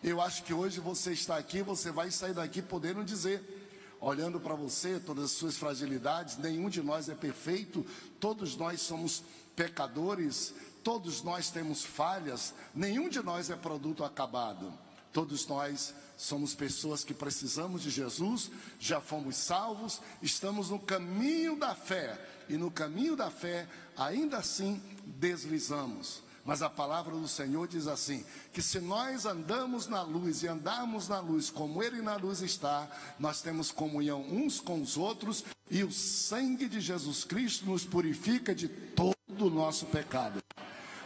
Eu 0.04 0.22
acho 0.22 0.44
que 0.44 0.54
hoje 0.54 0.80
você 0.80 1.12
está 1.12 1.38
aqui, 1.38 1.62
você 1.62 1.92
vai 1.92 2.12
sair 2.12 2.34
daqui 2.34 2.62
podendo 2.62 3.04
dizer: 3.04 3.57
olhando 4.00 4.40
para 4.40 4.56
você, 4.56 5.00
todas 5.00 5.26
as 5.26 5.32
suas 5.32 5.58
fragilidades, 5.58 6.38
nenhum 6.38 6.70
de 6.70 6.82
nós 6.82 7.10
é 7.10 7.16
perfeito, 7.16 7.86
todos 8.20 8.56
nós 8.56 8.82
somos 8.82 9.24
pecadores, 9.56 10.54
todos 10.84 11.24
nós 11.24 11.50
temos 11.50 11.84
falhas, 11.84 12.54
nenhum 12.74 13.10
de 13.10 13.22
nós 13.22 13.50
é 13.50 13.56
produto 13.56 14.04
acabado. 14.04 14.72
Todos 15.12 15.48
nós 15.48 15.94
somos 16.16 16.54
pessoas 16.54 17.04
que 17.04 17.14
precisamos 17.14 17.82
de 17.82 17.90
Jesus, 17.90 18.52
já 18.80 19.02
fomos 19.02 19.36
salvos, 19.36 20.00
estamos 20.22 20.70
no 20.70 20.80
caminho 20.80 21.58
da 21.58 21.74
fé, 21.74 22.20
e 22.48 22.56
no 22.56 22.70
caminho 22.70 23.16
da 23.16 23.32
fé, 23.32 23.68
ainda 23.98 24.38
assim, 24.38 24.82
deslizamos. 25.06 26.22
Mas 26.48 26.62
a 26.62 26.70
palavra 26.70 27.14
do 27.14 27.28
Senhor 27.28 27.68
diz 27.68 27.88
assim: 27.88 28.24
que 28.54 28.62
se 28.62 28.80
nós 28.80 29.26
andamos 29.26 29.86
na 29.86 30.02
luz 30.02 30.44
e 30.44 30.48
andarmos 30.48 31.10
na 31.10 31.20
luz 31.20 31.50
como 31.50 31.84
Ele 31.84 32.02
na 32.02 32.16
luz 32.16 32.42
está, 32.42 32.88
nós 33.20 33.42
temos 33.42 33.70
comunhão 33.70 34.22
uns 34.22 34.62
com 34.62 34.82
os 34.82 34.96
outros 34.96 35.44
e 35.70 35.84
o 35.84 35.92
sangue 35.92 36.70
de 36.70 36.80
Jesus 36.80 37.26
Cristo 37.26 37.66
nos 37.66 37.84
purifica 37.84 38.56
de 38.56 38.70
todo 38.70 39.18
o 39.46 39.50
nosso 39.50 39.88
pecado. 39.88 40.42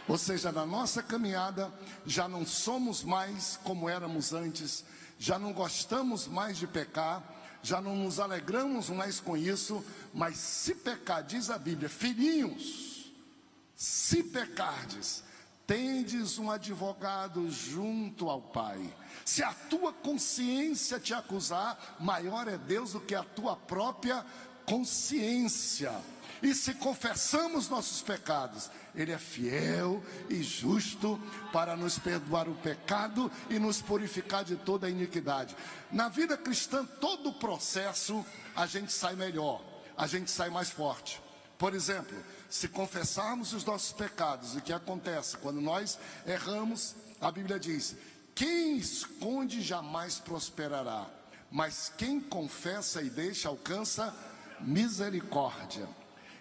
Ou 0.06 0.16
seja, 0.16 0.52
na 0.52 0.64
nossa 0.64 1.02
caminhada 1.02 1.74
já 2.06 2.28
não 2.28 2.46
somos 2.46 3.02
mais 3.02 3.58
como 3.64 3.88
éramos 3.88 4.32
antes, 4.32 4.84
já 5.18 5.40
não 5.40 5.52
gostamos 5.52 6.28
mais 6.28 6.56
de 6.56 6.68
pecar, 6.68 7.20
já 7.64 7.80
não 7.80 7.96
nos 7.96 8.20
alegramos 8.20 8.90
mais 8.90 9.18
com 9.18 9.36
isso, 9.36 9.84
mas 10.14 10.36
se 10.36 10.72
pecar, 10.76 11.24
diz 11.24 11.50
a 11.50 11.58
Bíblia, 11.58 11.88
filhinhos, 11.88 13.12
se 13.74 14.22
pecardes, 14.22 15.24
tendes 15.72 16.38
um 16.38 16.50
advogado 16.50 17.50
junto 17.50 18.28
ao 18.28 18.42
Pai. 18.42 18.78
Se 19.24 19.42
a 19.42 19.54
tua 19.54 19.90
consciência 19.90 21.00
te 21.00 21.14
acusar, 21.14 21.96
maior 21.98 22.46
é 22.46 22.58
Deus 22.58 22.92
do 22.92 23.00
que 23.00 23.14
a 23.14 23.24
tua 23.24 23.56
própria 23.56 24.22
consciência. 24.66 25.90
E 26.42 26.54
se 26.54 26.74
confessamos 26.74 27.70
nossos 27.70 28.02
pecados, 28.02 28.70
Ele 28.94 29.12
é 29.12 29.18
fiel 29.18 30.04
e 30.28 30.42
justo 30.42 31.18
para 31.54 31.74
nos 31.74 31.98
perdoar 31.98 32.50
o 32.50 32.54
pecado 32.56 33.32
e 33.48 33.58
nos 33.58 33.80
purificar 33.80 34.44
de 34.44 34.56
toda 34.56 34.86
a 34.88 34.90
iniquidade. 34.90 35.56
Na 35.90 36.10
vida 36.10 36.36
cristã, 36.36 36.84
todo 36.84 37.30
o 37.30 37.34
processo 37.34 38.22
a 38.54 38.66
gente 38.66 38.92
sai 38.92 39.16
melhor, 39.16 39.64
a 39.96 40.06
gente 40.06 40.30
sai 40.30 40.50
mais 40.50 40.68
forte. 40.68 41.18
Por 41.56 41.74
exemplo, 41.74 42.16
se 42.52 42.68
confessarmos 42.68 43.54
os 43.54 43.64
nossos 43.64 43.92
pecados, 43.92 44.54
o 44.54 44.60
que 44.60 44.74
acontece 44.74 45.38
quando 45.38 45.58
nós 45.58 45.98
erramos, 46.26 46.94
a 47.18 47.32
Bíblia 47.32 47.58
diz: 47.58 47.96
quem 48.34 48.76
esconde 48.76 49.62
jamais 49.62 50.18
prosperará, 50.18 51.08
mas 51.50 51.90
quem 51.96 52.20
confessa 52.20 53.00
e 53.00 53.08
deixa 53.08 53.48
alcança 53.48 54.14
misericórdia. 54.60 55.88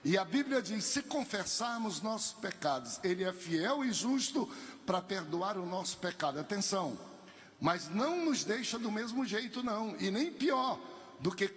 E 0.04 0.18
a 0.18 0.26
Bíblia 0.26 0.62
diz: 0.62 0.84
se 0.84 1.02
confessarmos 1.02 2.02
nossos 2.02 2.34
pecados, 2.34 3.00
Ele 3.06 3.24
é 3.24 3.32
fiel 3.32 3.86
e 3.86 3.94
justo 3.94 4.50
para 4.86 5.02
perdoar 5.02 5.58
o 5.58 5.66
nosso 5.66 5.96
pecado. 5.98 6.42
Atenção, 6.42 7.00
mas 7.58 7.88
não 7.88 8.26
nos 8.26 8.44
deixa 8.44 8.78
do 8.78 8.92
mesmo 8.92 9.26
jeito, 9.26 9.64
não, 9.64 9.96
e 9.98 10.12
nem 10.12 10.30
pior 10.30 10.78
do 11.22 11.32
que 11.32 11.48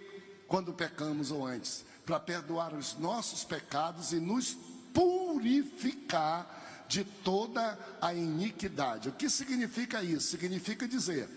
quando 0.47 0.71
pecamos 0.71 1.29
ou 1.29 1.45
antes 1.45 1.83
para 2.05 2.19
perdoar 2.19 2.73
os 2.73 2.97
nossos 2.97 3.43
pecados 3.43 4.13
e 4.13 4.19
nos 4.19 4.55
purificar 4.93 6.85
de 6.87 7.03
toda 7.03 7.77
a 7.99 8.13
iniquidade. 8.13 9.09
O 9.09 9.13
que 9.13 9.29
significa 9.29 10.03
isso? 10.03 10.27
Significa 10.27 10.87
dizer 10.87 11.27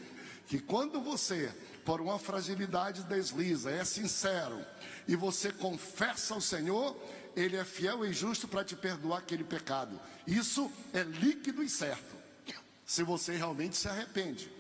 que 0.47 0.59
quando 0.59 1.01
você, 1.01 1.53
por 1.85 2.01
uma 2.01 2.19
fragilidade 2.19 3.03
desliza, 3.05 3.71
é 3.71 3.85
sincero 3.85 4.65
e 5.07 5.17
você 5.17 5.51
confessa 5.51 6.35
ao 6.35 6.41
Senhor, 6.41 6.97
Ele 7.35 7.57
é 7.57 7.65
fiel 7.65 8.05
e 8.05 8.13
justo 8.13 8.47
para 8.47 8.65
te 8.65 8.77
perdoar 8.77 9.19
aquele 9.19 9.45
pecado. 9.45 9.99
Isso 10.27 10.71
é 10.93 11.03
líquido 11.03 11.63
e 11.63 11.69
certo, 11.69 12.17
se 12.85 13.03
você 13.03 13.37
realmente 13.37 13.77
se 13.77 13.89
arrepende, 13.89 14.51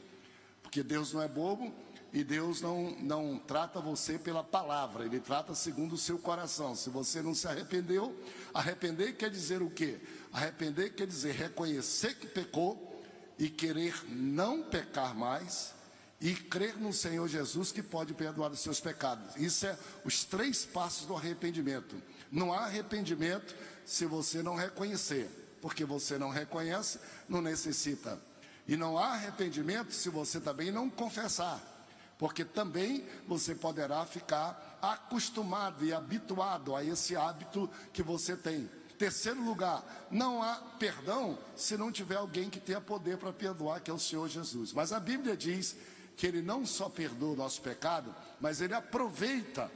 porque 0.62 0.82
Deus 0.82 1.12
não 1.12 1.22
é 1.22 1.28
bobo 1.28 1.72
e 2.12 2.24
Deus 2.24 2.62
não, 2.62 2.96
não 3.00 3.38
trata 3.38 3.80
você 3.80 4.18
pela 4.18 4.42
palavra, 4.42 5.04
Ele 5.04 5.20
trata 5.20 5.54
segundo 5.54 5.94
o 5.94 5.98
seu 5.98 6.18
coração. 6.18 6.74
Se 6.74 6.88
você 6.88 7.20
não 7.20 7.34
se 7.34 7.46
arrependeu, 7.46 8.16
arrepender 8.54 9.16
quer 9.16 9.30
dizer 9.30 9.62
o 9.62 9.70
quê? 9.70 10.00
Arrepender 10.32 10.94
quer 10.94 11.06
dizer 11.06 11.34
reconhecer 11.34 12.14
que 12.16 12.26
pecou 12.26 13.02
e 13.38 13.48
querer 13.50 13.94
não 14.08 14.62
pecar 14.62 15.14
mais 15.14 15.74
e 16.20 16.34
crer 16.34 16.76
no 16.78 16.92
Senhor 16.92 17.28
Jesus 17.28 17.70
que 17.70 17.82
pode 17.82 18.14
perdoar 18.14 18.50
os 18.50 18.60
seus 18.60 18.80
pecados. 18.80 19.36
Isso 19.36 19.66
é 19.66 19.78
os 20.04 20.24
três 20.24 20.64
passos 20.64 21.06
do 21.06 21.14
arrependimento. 21.14 21.94
Não 22.32 22.52
há 22.52 22.64
arrependimento 22.64 23.54
se 23.84 24.06
você 24.06 24.42
não 24.42 24.56
reconhecer, 24.56 25.28
porque 25.60 25.84
você 25.84 26.18
não 26.18 26.30
reconhece, 26.30 26.98
não 27.28 27.42
necessita. 27.42 28.18
E 28.66 28.76
não 28.76 28.98
há 28.98 29.12
arrependimento 29.12 29.92
se 29.92 30.08
você 30.08 30.40
também 30.40 30.70
não 30.70 30.90
confessar 30.90 31.77
porque 32.18 32.44
também 32.44 33.06
você 33.26 33.54
poderá 33.54 34.04
ficar 34.04 34.78
acostumado 34.82 35.84
e 35.84 35.92
habituado 35.92 36.74
a 36.74 36.84
esse 36.84 37.16
hábito 37.16 37.70
que 37.92 38.02
você 38.02 38.36
tem. 38.36 38.68
Terceiro 38.98 39.40
lugar, 39.44 40.08
não 40.10 40.42
há 40.42 40.56
perdão 40.78 41.38
se 41.54 41.76
não 41.76 41.92
tiver 41.92 42.16
alguém 42.16 42.50
que 42.50 42.58
tenha 42.58 42.80
poder 42.80 43.16
para 43.16 43.32
perdoar, 43.32 43.80
que 43.80 43.90
é 43.90 43.94
o 43.94 43.98
Senhor 43.98 44.28
Jesus. 44.28 44.72
Mas 44.72 44.92
a 44.92 44.98
Bíblia 44.98 45.36
diz 45.36 45.76
que 46.16 46.26
Ele 46.26 46.42
não 46.42 46.66
só 46.66 46.88
perdoa 46.88 47.34
o 47.34 47.36
nosso 47.36 47.62
pecado, 47.62 48.12
mas 48.40 48.60
Ele 48.60 48.74
aproveita 48.74 49.70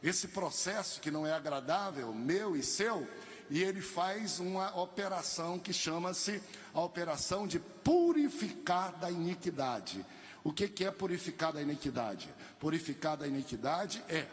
esse 0.00 0.28
processo 0.28 1.00
que 1.00 1.10
não 1.10 1.26
é 1.26 1.32
agradável, 1.32 2.14
meu 2.14 2.56
e 2.56 2.62
seu, 2.62 3.06
e 3.50 3.62
ele 3.62 3.80
faz 3.80 4.38
uma 4.38 4.78
operação 4.80 5.58
que 5.58 5.72
chama-se 5.72 6.40
a 6.72 6.80
operação 6.80 7.46
de 7.46 7.58
purificar 7.58 8.96
da 8.98 9.10
iniquidade. 9.10 10.04
O 10.48 10.50
que, 10.50 10.82
é 10.82 10.90
purificar 10.90 11.52
da 11.52 11.60
iniquidade? 11.60 12.26
Purificar 12.58 13.18
da 13.18 13.28
iniquidade 13.28 14.02
é 14.08 14.26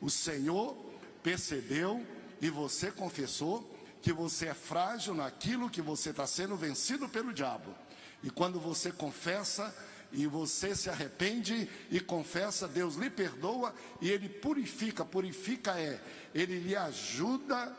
o 0.00 0.08
Senhor 0.08 0.76
percebeu 1.24 2.06
e 2.40 2.48
você 2.48 2.92
confessou 2.92 3.68
que 4.00 4.12
você 4.12 4.46
é 4.46 4.54
frágil 4.54 5.12
naquilo 5.12 5.68
que 5.68 5.82
você 5.82 6.10
está 6.10 6.24
sendo 6.24 6.54
vencido 6.54 7.08
pelo 7.08 7.32
diabo. 7.32 7.74
E 8.22 8.30
quando 8.30 8.60
você 8.60 8.92
confessa 8.92 9.76
e 10.12 10.24
você 10.28 10.72
se 10.72 10.88
arrepende 10.88 11.68
e 11.90 11.98
confessa, 11.98 12.68
Deus 12.68 12.94
lhe 12.94 13.10
perdoa 13.10 13.74
e 14.00 14.08
ele 14.08 14.28
purifica. 14.28 15.04
Purifica 15.04 15.76
é, 15.80 16.00
ele 16.32 16.60
lhe 16.60 16.76
ajuda 16.76 17.76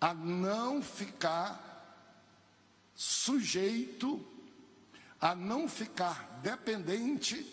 a 0.00 0.14
não 0.14 0.80
ficar 0.80 2.14
sujeito, 2.94 4.24
a 5.20 5.34
não 5.34 5.68
ficar 5.68 6.40
dependente, 6.42 7.44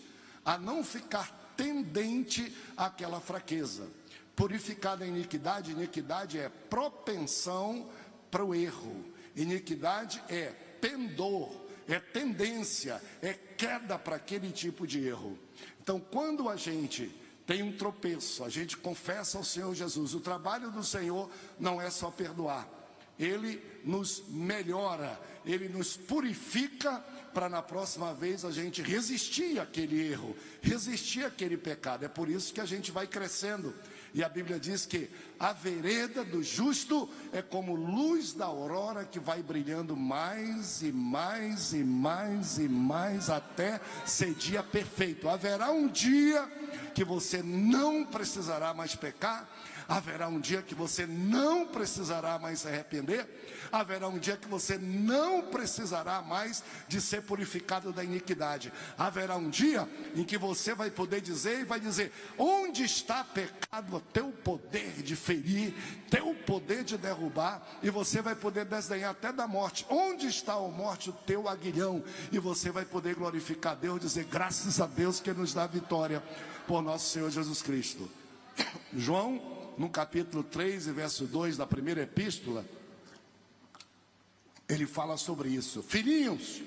a 0.44 0.56
não 0.56 0.84
ficar 0.84 1.54
tendente 1.56 2.54
àquela 2.76 3.20
fraqueza. 3.20 3.88
Purificar 4.34 4.96
da 4.96 5.06
iniquidade, 5.06 5.72
iniquidade 5.72 6.38
é 6.38 6.48
propensão 6.48 7.90
para 8.30 8.44
o 8.44 8.54
erro, 8.54 9.04
iniquidade 9.34 10.22
é 10.28 10.52
pendor, 10.80 11.50
é 11.88 11.98
tendência, 11.98 13.02
é 13.22 13.32
queda 13.32 13.98
para 13.98 14.16
aquele 14.16 14.52
tipo 14.52 14.86
de 14.86 15.06
erro. 15.06 15.38
Então, 15.80 15.98
quando 15.98 16.48
a 16.48 16.56
gente 16.56 17.10
tem 17.46 17.62
um 17.62 17.76
tropeço, 17.76 18.44
a 18.44 18.48
gente 18.48 18.76
confessa 18.76 19.38
ao 19.38 19.44
Senhor 19.44 19.74
Jesus, 19.74 20.14
o 20.14 20.20
trabalho 20.20 20.70
do 20.70 20.84
Senhor 20.84 21.30
não 21.58 21.80
é 21.80 21.88
só 21.88 22.10
perdoar, 22.10 22.68
ele 23.18 23.62
nos 23.84 24.24
melhora, 24.28 25.18
ele 25.44 25.68
nos 25.68 25.96
purifica 25.96 27.02
para 27.36 27.50
na 27.50 27.60
próxima 27.60 28.14
vez 28.14 28.46
a 28.46 28.50
gente 28.50 28.80
resistir 28.80 29.60
àquele 29.60 30.10
erro, 30.10 30.34
resistir 30.62 31.22
àquele 31.22 31.58
pecado. 31.58 32.02
É 32.02 32.08
por 32.08 32.30
isso 32.30 32.50
que 32.50 32.62
a 32.62 32.64
gente 32.64 32.90
vai 32.90 33.06
crescendo. 33.06 33.74
E 34.14 34.24
a 34.24 34.28
Bíblia 34.30 34.58
diz 34.58 34.86
que 34.86 35.10
a 35.38 35.52
vereda 35.52 36.24
do 36.24 36.42
justo 36.42 37.06
é 37.34 37.42
como 37.42 37.74
luz 37.74 38.32
da 38.32 38.46
aurora 38.46 39.04
que 39.04 39.20
vai 39.20 39.42
brilhando 39.42 39.94
mais 39.94 40.80
e 40.80 40.90
mais 40.90 41.74
e 41.74 41.84
mais 41.84 42.56
e 42.56 42.70
mais 42.70 43.28
até 43.28 43.82
ser 44.06 44.32
dia 44.32 44.62
perfeito. 44.62 45.28
Haverá 45.28 45.70
um 45.70 45.88
dia 45.88 46.42
que 46.94 47.04
você 47.04 47.42
não 47.42 48.02
precisará 48.02 48.72
mais 48.72 48.94
pecar, 48.94 49.46
haverá 49.88 50.28
um 50.28 50.40
dia 50.40 50.62
que 50.62 50.74
você 50.74 51.06
não 51.06 51.66
precisará 51.66 52.38
mais 52.38 52.60
se 52.60 52.68
arrepender, 52.68 53.26
haverá 53.70 54.08
um 54.08 54.18
dia 54.18 54.36
que 54.36 54.48
você 54.48 54.78
não 54.78 55.42
precisará 55.42 56.22
mais 56.22 56.62
de 56.88 57.00
ser 57.00 57.22
purificado 57.22 57.92
da 57.92 58.02
iniquidade. 58.02 58.72
Haverá 58.98 59.36
um 59.36 59.48
dia 59.48 59.88
em 60.14 60.24
que 60.24 60.38
você 60.38 60.74
vai 60.74 60.90
poder 60.90 61.20
dizer 61.20 61.60
e 61.60 61.64
vai 61.64 61.80
dizer: 61.80 62.12
onde 62.38 62.84
está 62.84 63.22
pecado, 63.22 64.02
teu 64.12 64.30
poder 64.30 65.02
de 65.02 65.14
ferir, 65.14 65.74
teu 66.10 66.34
poder 66.34 66.84
de 66.84 66.96
derrubar, 66.96 67.62
e 67.82 67.90
você 67.90 68.20
vai 68.20 68.34
poder 68.34 68.64
desdenhar 68.64 69.10
até 69.10 69.32
da 69.32 69.46
morte. 69.46 69.86
Onde 69.88 70.26
está 70.26 70.54
a 70.54 70.68
morte, 70.68 71.10
o 71.10 71.12
teu 71.12 71.48
aguilhão? 71.48 72.02
E 72.32 72.38
você 72.38 72.70
vai 72.70 72.84
poder 72.84 73.14
glorificar 73.14 73.76
Deus, 73.76 74.00
dizer 74.00 74.24
graças 74.24 74.80
a 74.80 74.86
Deus 74.86 75.20
que 75.20 75.32
nos 75.32 75.54
dá 75.54 75.66
vitória 75.66 76.22
por 76.66 76.82
nosso 76.82 77.10
Senhor 77.10 77.30
Jesus 77.30 77.62
Cristo. 77.62 78.10
João, 78.92 79.65
no 79.76 79.90
capítulo 79.90 80.42
3 80.42 80.86
e 80.86 80.92
verso 80.92 81.26
2 81.26 81.56
da 81.56 81.66
primeira 81.66 82.02
epístola, 82.02 82.64
ele 84.68 84.86
fala 84.86 85.16
sobre 85.16 85.48
isso. 85.48 85.82
Filhinhos, 85.82 86.62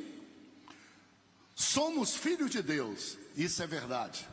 somos 1.56 2.16
filhos 2.16 2.50
de 2.50 2.62
Deus, 2.62 3.18
isso 3.36 3.62
é 3.62 3.68
verdade. 3.68 4.28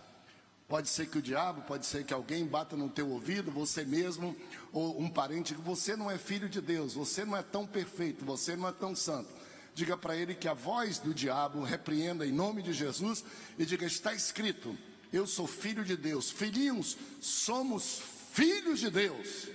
Pode 0.68 0.88
ser 0.88 1.06
que 1.06 1.18
o 1.18 1.22
diabo, 1.22 1.62
pode 1.62 1.86
ser 1.86 2.04
que 2.04 2.12
alguém 2.12 2.44
bata 2.44 2.76
no 2.76 2.88
teu 2.88 3.08
ouvido, 3.08 3.52
você 3.52 3.84
mesmo 3.84 4.36
ou 4.72 5.00
um 5.00 5.08
parente, 5.08 5.54
você 5.54 5.94
não 5.94 6.10
é 6.10 6.18
filho 6.18 6.48
de 6.48 6.60
Deus, 6.60 6.94
você 6.94 7.24
não 7.24 7.36
é 7.36 7.42
tão 7.42 7.64
perfeito, 7.64 8.24
você 8.24 8.56
não 8.56 8.68
é 8.68 8.72
tão 8.72 8.94
santo. 8.94 9.30
Diga 9.74 9.96
para 9.96 10.16
ele 10.16 10.34
que 10.34 10.48
a 10.48 10.54
voz 10.54 10.98
do 10.98 11.14
diabo 11.14 11.62
repreenda 11.62 12.26
em 12.26 12.32
nome 12.32 12.62
de 12.62 12.72
Jesus 12.72 13.24
e 13.56 13.64
diga: 13.64 13.86
está 13.86 14.12
escrito, 14.12 14.76
eu 15.12 15.26
sou 15.26 15.46
filho 15.46 15.84
de 15.84 15.96
Deus. 15.96 16.30
Filhinhos, 16.30 16.96
somos 17.20 18.00
filhos 18.36 18.80
de 18.80 18.90
Deus. 18.90 19.48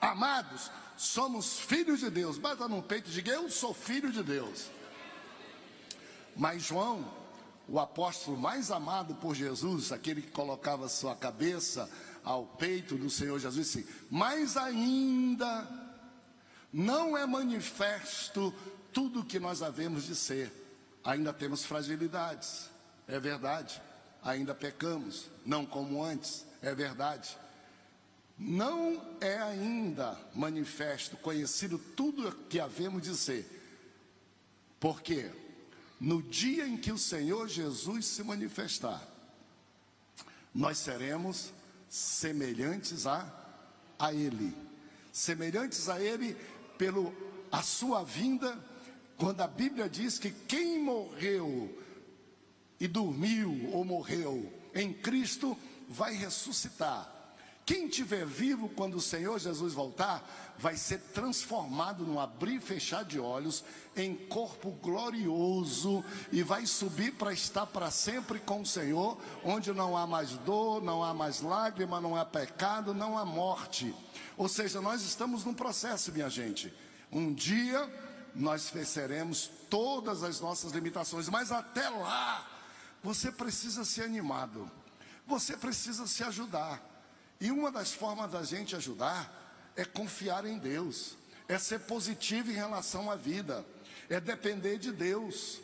Amados, 0.00 0.68
somos 0.96 1.60
filhos 1.60 2.00
de 2.00 2.10
Deus. 2.10 2.36
Bata 2.36 2.66
no 2.66 2.82
peito 2.82 3.08
e 3.08 3.12
diga: 3.12 3.30
Eu 3.30 3.48
sou 3.48 3.72
filho 3.72 4.10
de 4.10 4.22
Deus. 4.22 4.68
Mas 6.36 6.62
João, 6.62 7.08
o 7.68 7.78
apóstolo 7.78 8.36
mais 8.36 8.72
amado 8.72 9.14
por 9.14 9.34
Jesus, 9.34 9.92
aquele 9.92 10.22
que 10.22 10.32
colocava 10.32 10.88
sua 10.88 11.14
cabeça 11.14 11.88
ao 12.24 12.44
peito 12.44 12.96
do 12.96 13.08
Senhor 13.08 13.38
Jesus, 13.38 13.66
disse: 13.66 13.88
Mas 14.10 14.56
ainda 14.56 15.68
não 16.72 17.16
é 17.16 17.24
manifesto 17.24 18.52
tudo 18.92 19.20
o 19.20 19.24
que 19.24 19.38
nós 19.38 19.62
havemos 19.62 20.02
de 20.04 20.16
ser. 20.16 20.52
Ainda 21.04 21.32
temos 21.32 21.64
fragilidades, 21.64 22.68
é 23.06 23.20
verdade. 23.20 23.80
Ainda 24.22 24.54
pecamos, 24.54 25.30
não 25.46 25.64
como 25.64 26.04
antes, 26.04 26.44
é 26.60 26.74
verdade 26.74 27.38
não 28.42 28.98
é 29.20 29.36
ainda 29.36 30.18
manifesto, 30.34 31.14
conhecido 31.18 31.78
tudo 31.78 32.26
o 32.26 32.32
que 32.32 32.58
havemos 32.58 33.02
de 33.02 33.14
ser. 33.14 33.46
Porque 34.80 35.30
no 36.00 36.22
dia 36.22 36.66
em 36.66 36.78
que 36.78 36.90
o 36.90 36.96
Senhor 36.96 37.46
Jesus 37.48 38.06
se 38.06 38.22
manifestar, 38.22 39.06
nós 40.54 40.78
seremos 40.78 41.52
semelhantes 41.86 43.06
a, 43.06 43.30
a 43.98 44.14
Ele. 44.14 44.56
Semelhantes 45.12 45.90
a 45.90 46.00
Ele 46.00 46.34
pelo 46.78 47.14
a 47.52 47.62
sua 47.62 48.02
vinda, 48.02 48.58
quando 49.18 49.42
a 49.42 49.46
Bíblia 49.46 49.86
diz 49.86 50.18
que 50.18 50.30
quem 50.30 50.82
morreu 50.82 51.78
e 52.80 52.88
dormiu 52.88 53.68
ou 53.74 53.84
morreu 53.84 54.50
em 54.74 54.94
Cristo 54.94 55.58
vai 55.86 56.14
ressuscitar. 56.14 57.19
Quem 57.70 57.86
tiver 57.86 58.26
vivo 58.26 58.68
quando 58.68 58.96
o 58.96 59.00
Senhor 59.00 59.38
Jesus 59.38 59.74
voltar, 59.74 60.28
vai 60.58 60.76
ser 60.76 60.98
transformado 61.14 62.04
num 62.04 62.18
abrir 62.18 62.56
e 62.56 62.60
fechar 62.60 63.04
de 63.04 63.20
olhos 63.20 63.62
em 63.94 64.12
corpo 64.16 64.72
glorioso 64.72 66.04
e 66.32 66.42
vai 66.42 66.66
subir 66.66 67.12
para 67.12 67.32
estar 67.32 67.66
para 67.66 67.88
sempre 67.92 68.40
com 68.40 68.62
o 68.62 68.66
Senhor, 68.66 69.16
onde 69.44 69.72
não 69.72 69.96
há 69.96 70.04
mais 70.04 70.30
dor, 70.38 70.82
não 70.82 71.04
há 71.04 71.14
mais 71.14 71.42
lágrima, 71.42 72.00
não 72.00 72.16
há 72.16 72.24
pecado, 72.24 72.92
não 72.92 73.16
há 73.16 73.24
morte. 73.24 73.94
Ou 74.36 74.48
seja, 74.48 74.80
nós 74.80 75.02
estamos 75.02 75.44
num 75.44 75.54
processo, 75.54 76.10
minha 76.10 76.28
gente. 76.28 76.74
Um 77.12 77.32
dia 77.32 77.88
nós 78.34 78.68
venceremos 78.68 79.48
todas 79.70 80.24
as 80.24 80.40
nossas 80.40 80.72
limitações, 80.72 81.28
mas 81.28 81.52
até 81.52 81.88
lá 81.88 82.50
você 83.00 83.30
precisa 83.30 83.84
ser 83.84 84.02
animado. 84.02 84.68
Você 85.24 85.56
precisa 85.56 86.08
se 86.08 86.24
ajudar. 86.24 86.90
E 87.40 87.50
uma 87.50 87.70
das 87.70 87.92
formas 87.92 88.30
da 88.30 88.42
gente 88.42 88.76
ajudar 88.76 89.72
é 89.74 89.84
confiar 89.84 90.44
em 90.44 90.58
Deus, 90.58 91.16
é 91.48 91.58
ser 91.58 91.80
positivo 91.80 92.50
em 92.50 92.54
relação 92.54 93.10
à 93.10 93.16
vida, 93.16 93.64
é 94.08 94.20
depender 94.20 94.76
de 94.78 94.92
Deus, 94.92 95.60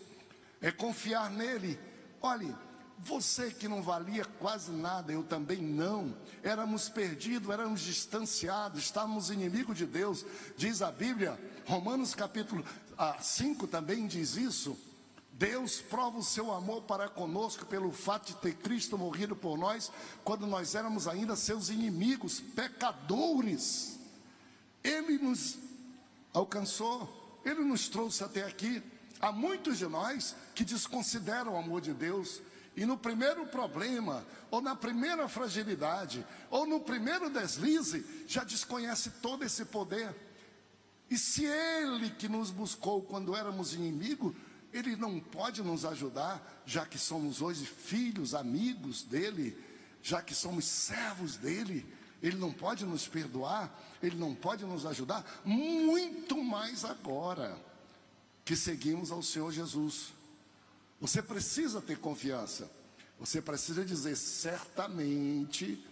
é 0.62 0.71
confiar 0.71 1.31
nele. 1.31 1.79
Olhe, 2.23 2.55
você 2.99 3.51
que 3.51 3.69
não 3.69 3.83
valia 3.83 4.25
quase 4.25 4.71
nada, 4.71 5.12
eu 5.12 5.23
também 5.23 5.59
não, 5.59 6.17
éramos 6.43 6.89
perdidos, 6.89 7.51
éramos 7.51 7.83
distanciados, 7.83 8.83
estávamos 8.83 9.31
inimigos 9.31 9.77
de 9.77 9.85
Deus, 9.85 10.25
diz 10.57 10.81
a 10.81 10.91
Bíblia, 10.91 11.39
Romanos 11.67 12.15
capítulo 12.15 12.65
5 13.21 13.65
ah, 13.65 13.69
também 13.69 14.07
diz 14.07 14.37
isso. 14.37 14.79
Deus 15.38 15.83
prova 15.83 16.18
o 16.18 16.25
seu 16.25 16.51
amor 16.51 16.83
para 16.83 17.11
conosco 17.11 17.66
pelo 17.66 17.92
fato 17.92 18.29
de 18.29 18.37
ter 18.37 18.55
Cristo 18.55 18.96
morrido 18.96 19.37
por 19.37 19.59
nós, 19.59 19.92
quando 20.25 20.46
nós 20.46 20.75
éramos 20.75 21.07
ainda 21.07 21.37
seus 21.37 21.68
inimigos, 21.68 22.40
pecadores. 22.40 23.99
Ele 24.83 25.18
nos 25.18 25.59
alcançou, 26.33 27.40
ele 27.44 27.62
nos 27.62 27.87
trouxe 27.87 28.25
até 28.25 28.44
aqui. 28.44 28.83
Há 29.20 29.31
muitos 29.31 29.77
de 29.77 29.87
nós 29.87 30.35
que 30.55 30.64
desconsideram 30.64 31.53
o 31.53 31.59
amor 31.59 31.83
de 31.83 31.92
Deus, 31.92 32.40
e 32.75 32.87
no 32.87 32.96
primeiro 32.96 33.46
problema, 33.46 34.27
ou 34.51 34.62
na 34.62 34.75
primeira 34.75 35.29
fragilidade, 35.29 36.27
ou 36.51 36.66
no 36.66 36.81
primeiro 36.81 37.29
deslize, 37.29 38.25
já 38.27 38.42
desconhece 38.42 39.11
todo 39.20 39.44
esse 39.44 39.66
poder. 39.66 40.14
E 41.11 41.18
se 41.18 41.44
Ele 41.44 42.09
que 42.11 42.27
nos 42.27 42.51
buscou 42.51 43.03
quando 43.03 43.37
éramos 43.37 43.75
inimigos, 43.75 44.35
ele 44.77 44.97
não 44.97 45.19
pode 45.19 45.62
nos 45.62 45.85
ajudar, 45.85 46.62
já 46.67 46.85
que 46.85 46.99
somos 46.99 47.41
hoje 47.41 47.65
filhos, 47.65 48.35
amigos 48.35 49.03
dele, 49.03 49.57
já 50.03 50.21
que 50.23 50.35
somos 50.35 50.65
servos 50.65 51.37
dele. 51.37 51.87
Ele 52.23 52.37
não 52.37 52.53
pode 52.53 52.85
nos 52.85 53.07
perdoar, 53.07 53.71
Ele 54.03 54.17
não 54.17 54.35
pode 54.35 54.65
nos 54.65 54.87
ajudar, 54.87 55.25
muito 55.45 56.43
mais 56.43 56.85
agora 56.85 57.59
que 58.45 58.57
seguimos 58.57 59.11
ao 59.11 59.23
Senhor 59.23 59.53
Jesus. 59.53 60.12
Você 61.01 61.23
precisa 61.23 61.81
ter 61.81 61.99
confiança, 61.99 62.71
você 63.19 63.43
precisa 63.43 63.85
dizer 63.85 64.17
certamente 64.17 65.85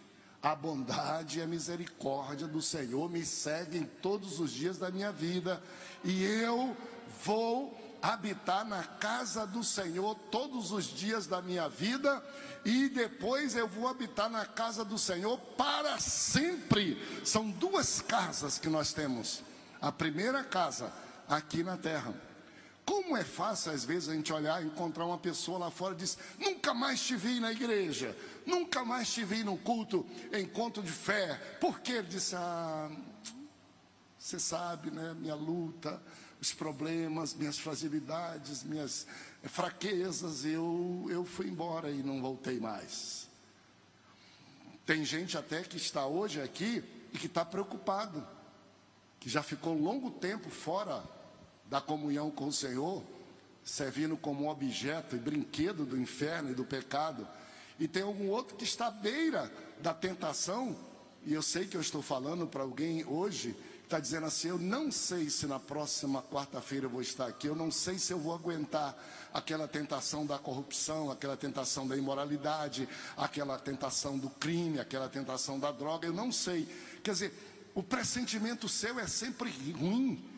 a 0.43 0.55
bondade 0.55 1.39
e 1.39 1.43
a 1.43 1.47
misericórdia 1.47 2.47
do 2.47 2.61
Senhor 2.61 3.11
me 3.11 3.25
seguem 3.25 3.85
todos 4.03 4.41
os 4.41 4.53
dias 4.53 4.79
da 4.79 4.91
minha 4.91 5.11
vida, 5.11 5.63
e 6.03 6.23
eu 6.23 6.77
vou 7.25 7.84
habitar 8.13 8.67
na 8.67 8.85
casa 8.85 9.47
do 9.47 9.65
Senhor 9.65 10.15
todos 10.31 10.73
os 10.73 10.85
dias 10.85 11.27
da 11.27 11.41
minha 11.41 11.71
vida, 11.71 12.23
e 12.63 12.91
depois 12.91 13.57
eu 13.57 13.67
vou 13.67 13.89
habitar 13.89 14.29
na 14.29 14.45
casa 14.45 14.85
do 14.85 14.99
Senhor 14.99 15.39
para 15.57 15.99
sempre. 15.99 17.03
São 17.25 17.51
duas 17.51 18.03
casas 18.03 18.59
que 18.59 18.69
nós 18.69 18.93
temos. 18.93 19.43
A 19.81 19.91
primeira 19.91 20.45
casa 20.45 20.93
aqui 21.27 21.63
na 21.63 21.79
terra. 21.79 22.15
Como 22.85 23.17
é 23.17 23.25
fácil 23.25 23.73
às 23.73 23.87
vezes 23.87 24.11
a 24.11 24.13
gente 24.13 24.31
olhar 24.31 24.63
e 24.63 24.67
encontrar 24.67 25.07
uma 25.07 25.17
pessoa 25.17 25.57
lá 25.59 25.71
fora 25.71 25.95
e 25.95 25.99
diz: 25.99 26.19
"Nunca 26.39 26.75
mais 26.75 27.01
te 27.01 27.17
vi 27.17 27.41
na 27.41 27.53
igreja, 27.53 28.15
nunca 28.45 28.85
mais 28.85 29.11
te 29.11 29.25
vi 29.25 29.43
no 29.43 29.57
culto, 29.57 30.07
encontro 30.31 30.83
de 30.83 30.93
fé". 30.93 31.35
Por 31.59 31.81
quê? 31.81 31.93
Ele 31.93 32.09
disse: 32.09 32.37
"Ah, 32.37 32.91
você 34.19 34.39
sabe, 34.39 34.91
né, 34.91 35.15
minha 35.15 35.35
luta, 35.35 36.03
os 36.45 36.53
problemas, 36.53 37.33
minhas 37.33 37.59
fragilidades, 37.59 38.63
minhas 38.63 39.07
fraquezas, 39.45 40.45
eu, 40.45 41.07
eu 41.09 41.25
fui 41.25 41.49
embora 41.49 41.91
e 41.91 42.03
não 42.03 42.21
voltei 42.21 42.61
mais. 42.61 43.27
Tem 44.85 45.03
gente 45.07 45.39
até 45.39 45.63
que 45.63 45.79
está 45.79 46.07
hoje 46.07 46.43
aqui 46.43 46.85
e 47.15 47.19
que 47.19 47.27
está 47.27 47.47
preocupado, 47.47 48.27
que 49.19 49.31
já 49.31 49.43
ficou 49.43 49.73
longo 49.73 50.11
tempo 50.11 50.51
fora 50.51 51.03
da 51.65 51.81
comunhão 51.81 52.31
com 52.31 52.49
o 52.49 52.53
Senhor, 52.53 53.03
servindo 53.65 54.15
como 54.15 54.51
objeto 54.51 55.17
e 55.17 55.19
brinquedo 55.19 55.87
do 55.87 55.99
inferno 55.99 56.51
e 56.51 56.55
do 56.55 56.65
pecado. 56.65 57.27
E 57.81 57.89
tem 57.89 58.03
algum 58.03 58.29
outro 58.29 58.55
que 58.55 58.65
está 58.65 58.89
à 58.89 58.91
beira 58.91 59.51
da 59.81 59.95
tentação, 59.95 60.77
e 61.25 61.33
eu 61.33 61.41
sei 61.41 61.67
que 61.67 61.75
eu 61.75 61.81
estou 61.81 62.03
falando 62.03 62.47
para 62.47 62.63
alguém 62.63 63.03
hoje 63.07 63.57
está 63.85 64.01
dizendo 64.01 64.27
assim: 64.27 64.49
Eu 64.49 64.59
não 64.59 64.91
sei 64.91 65.31
se 65.31 65.47
na 65.47 65.61
próxima 65.61 66.23
quarta-feira 66.23 66.87
eu 66.87 66.91
vou 66.91 67.03
estar 67.03 67.27
aqui, 67.27 67.47
eu 67.47 67.55
não 67.55 67.71
sei 67.71 67.99
se 67.99 68.13
eu 68.13 68.19
vou 68.19 68.35
aguentar 68.35 68.97
aquela 69.33 69.69
tentação 69.69 70.27
da 70.27 70.39
corrupção, 70.39 71.11
aquela 71.11 71.37
tentação 71.37 71.87
da 71.87 71.97
imoralidade, 71.97 72.89
aquela 73.17 73.59
tentação 73.59 74.19
do 74.19 74.29
crime, 74.31 74.81
aquela 74.81 75.09
tentação 75.09 75.59
da 75.59 75.71
droga, 75.71 76.07
eu 76.07 76.13
não 76.13 76.33
sei. 76.33 76.67
Quer 77.03 77.13
dizer, 77.13 77.71
o 77.75 77.83
pressentimento 77.83 78.69
seu 78.69 78.99
é 78.99 79.07
sempre 79.07 79.51
ruim. 79.73 80.31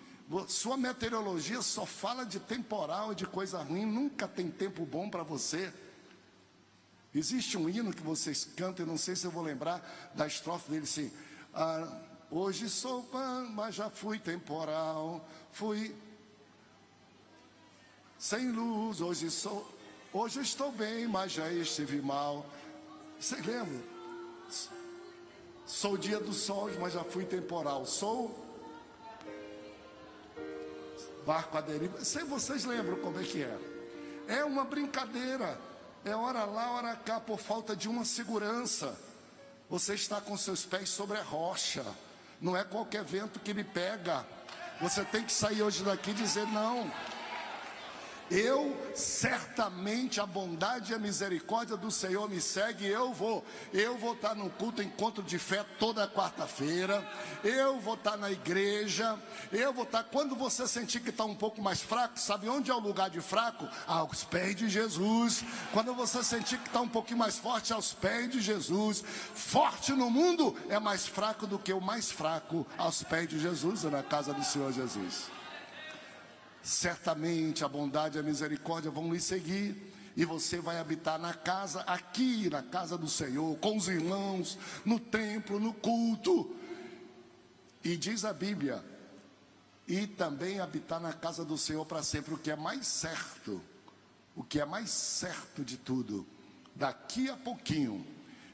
Sua 0.48 0.76
meteorologia 0.76 1.62
só 1.62 1.86
fala 1.86 2.24
de 2.24 2.40
temporal 2.40 3.12
e 3.12 3.14
de 3.14 3.26
coisa 3.26 3.62
ruim, 3.62 3.86
nunca 3.86 4.26
tem 4.26 4.50
tempo 4.50 4.84
bom 4.84 5.08
para 5.08 5.22
você. 5.22 5.72
Existe 7.14 7.56
um 7.56 7.68
hino 7.68 7.94
que 7.94 8.02
vocês 8.02 8.44
cantam, 8.56 8.84
eu 8.84 8.90
não 8.90 8.98
sei 8.98 9.14
se 9.14 9.24
eu 9.24 9.30
vou 9.30 9.42
lembrar 9.42 10.12
da 10.14 10.26
estrofe 10.26 10.70
dele 10.70 10.82
assim. 10.82 11.12
Ah, 11.54 11.86
Hoje 12.30 12.68
sou 12.68 13.02
pan, 13.04 13.48
mas 13.52 13.74
já 13.74 13.88
fui 13.88 14.18
temporal. 14.18 15.24
Fui 15.52 15.94
sem 18.18 18.50
luz, 18.50 19.00
hoje 19.00 19.30
sou. 19.30 19.66
Hoje 20.12 20.40
estou 20.40 20.72
bem, 20.72 21.06
mas 21.06 21.32
já 21.32 21.50
estive 21.50 22.00
mal. 22.00 22.44
Você 23.20 23.36
lembra? 23.36 23.80
Sou 25.66 25.96
dia 25.96 26.18
do 26.18 26.32
sol, 26.32 26.70
mas 26.80 26.94
já 26.94 27.04
fui 27.04 27.24
temporal. 27.24 27.86
Sou 27.86 28.44
barco 31.24 31.58
à 31.58 31.60
deriva. 31.60 32.04
Sei 32.04 32.24
vocês 32.24 32.64
lembram 32.64 32.96
como 33.00 33.20
é 33.20 33.24
que 33.24 33.42
é. 33.42 33.58
É 34.26 34.44
uma 34.44 34.64
brincadeira. 34.64 35.60
É 36.04 36.14
hora 36.14 36.44
lá, 36.44 36.72
hora 36.72 36.96
cá, 36.96 37.20
por 37.20 37.38
falta 37.38 37.76
de 37.76 37.88
uma 37.88 38.04
segurança. 38.04 38.98
Você 39.68 39.94
está 39.94 40.20
com 40.20 40.36
seus 40.36 40.64
pés 40.64 40.88
sobre 40.88 41.18
a 41.18 41.22
rocha. 41.22 41.84
Não 42.40 42.56
é 42.56 42.64
qualquer 42.64 43.02
vento 43.02 43.40
que 43.40 43.52
lhe 43.52 43.64
pega. 43.64 44.24
Você 44.80 45.04
tem 45.04 45.24
que 45.24 45.32
sair 45.32 45.62
hoje 45.62 45.82
daqui 45.82 46.10
e 46.10 46.14
dizer: 46.14 46.46
não. 46.48 46.90
Eu 48.30 48.76
certamente 48.94 50.20
a 50.20 50.26
bondade 50.26 50.90
e 50.90 50.94
a 50.94 50.98
misericórdia 50.98 51.76
do 51.76 51.90
Senhor 51.90 52.28
me 52.28 52.40
segue, 52.40 52.84
eu 52.84 53.12
vou. 53.12 53.44
Eu 53.72 53.96
vou 53.96 54.14
estar 54.14 54.34
no 54.34 54.50
culto 54.50 54.82
encontro 54.82 55.22
de 55.22 55.38
fé 55.38 55.64
toda 55.78 56.08
quarta-feira. 56.08 57.06
Eu 57.44 57.78
vou 57.78 57.94
estar 57.94 58.16
na 58.16 58.30
igreja. 58.30 59.16
Eu 59.52 59.72
vou 59.72 59.84
estar 59.84 60.02
quando 60.04 60.34
você 60.34 60.66
sentir 60.66 61.00
que 61.00 61.10
está 61.10 61.24
um 61.24 61.36
pouco 61.36 61.62
mais 61.62 61.80
fraco, 61.80 62.18
sabe 62.18 62.48
onde 62.48 62.70
é 62.70 62.74
o 62.74 62.80
lugar 62.80 63.10
de 63.10 63.20
fraco? 63.20 63.68
Aos 63.86 64.24
pés 64.24 64.56
de 64.56 64.68
Jesus. 64.68 65.44
Quando 65.72 65.94
você 65.94 66.24
sentir 66.24 66.58
que 66.58 66.66
está 66.66 66.80
um 66.80 66.88
pouquinho 66.88 67.18
mais 67.18 67.38
forte, 67.38 67.72
aos 67.72 67.92
pés 67.92 68.30
de 68.30 68.40
Jesus. 68.40 69.04
Forte 69.34 69.92
no 69.92 70.10
mundo 70.10 70.56
é 70.68 70.80
mais 70.80 71.06
fraco 71.06 71.46
do 71.46 71.58
que 71.58 71.72
o 71.72 71.80
mais 71.80 72.10
fraco 72.10 72.66
aos 72.76 73.02
pés 73.04 73.28
de 73.28 73.38
Jesus, 73.38 73.84
na 73.84 74.02
casa 74.02 74.34
do 74.34 74.42
Senhor 74.42 74.72
Jesus 74.72 75.35
certamente 76.66 77.64
a 77.64 77.68
bondade 77.68 78.18
e 78.18 78.20
a 78.20 78.24
misericórdia 78.24 78.90
vão 78.90 79.12
lhe 79.12 79.20
seguir. 79.20 79.94
E 80.16 80.24
você 80.24 80.58
vai 80.58 80.78
habitar 80.78 81.18
na 81.18 81.32
casa, 81.32 81.82
aqui 81.82 82.50
na 82.50 82.62
casa 82.62 82.98
do 82.98 83.06
Senhor, 83.06 83.56
com 83.58 83.76
os 83.76 83.86
irmãos, 83.86 84.58
no 84.84 84.98
templo, 84.98 85.60
no 85.60 85.72
culto. 85.72 86.56
E 87.84 87.96
diz 87.96 88.24
a 88.24 88.32
Bíblia, 88.32 88.82
e 89.86 90.06
também 90.06 90.58
habitar 90.58 90.98
na 90.98 91.12
casa 91.12 91.44
do 91.44 91.56
Senhor 91.56 91.84
para 91.86 92.02
sempre, 92.02 92.34
o 92.34 92.38
que 92.38 92.50
é 92.50 92.56
mais 92.56 92.86
certo, 92.86 93.62
o 94.34 94.42
que 94.42 94.58
é 94.58 94.64
mais 94.64 94.90
certo 94.90 95.62
de 95.62 95.76
tudo. 95.76 96.26
Daqui 96.74 97.30
a 97.30 97.36
pouquinho, 97.36 98.04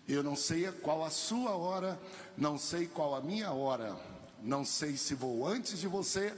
eu 0.06 0.22
não 0.22 0.36
sei 0.36 0.70
qual 0.70 1.02
a 1.02 1.10
sua 1.10 1.52
hora, 1.52 1.98
não 2.36 2.58
sei 2.58 2.86
qual 2.86 3.14
a 3.14 3.22
minha 3.22 3.52
hora, 3.52 3.96
não 4.42 4.64
sei 4.64 4.96
se 4.98 5.14
vou 5.14 5.46
antes 5.46 5.78
de 5.78 5.86
você 5.86 6.36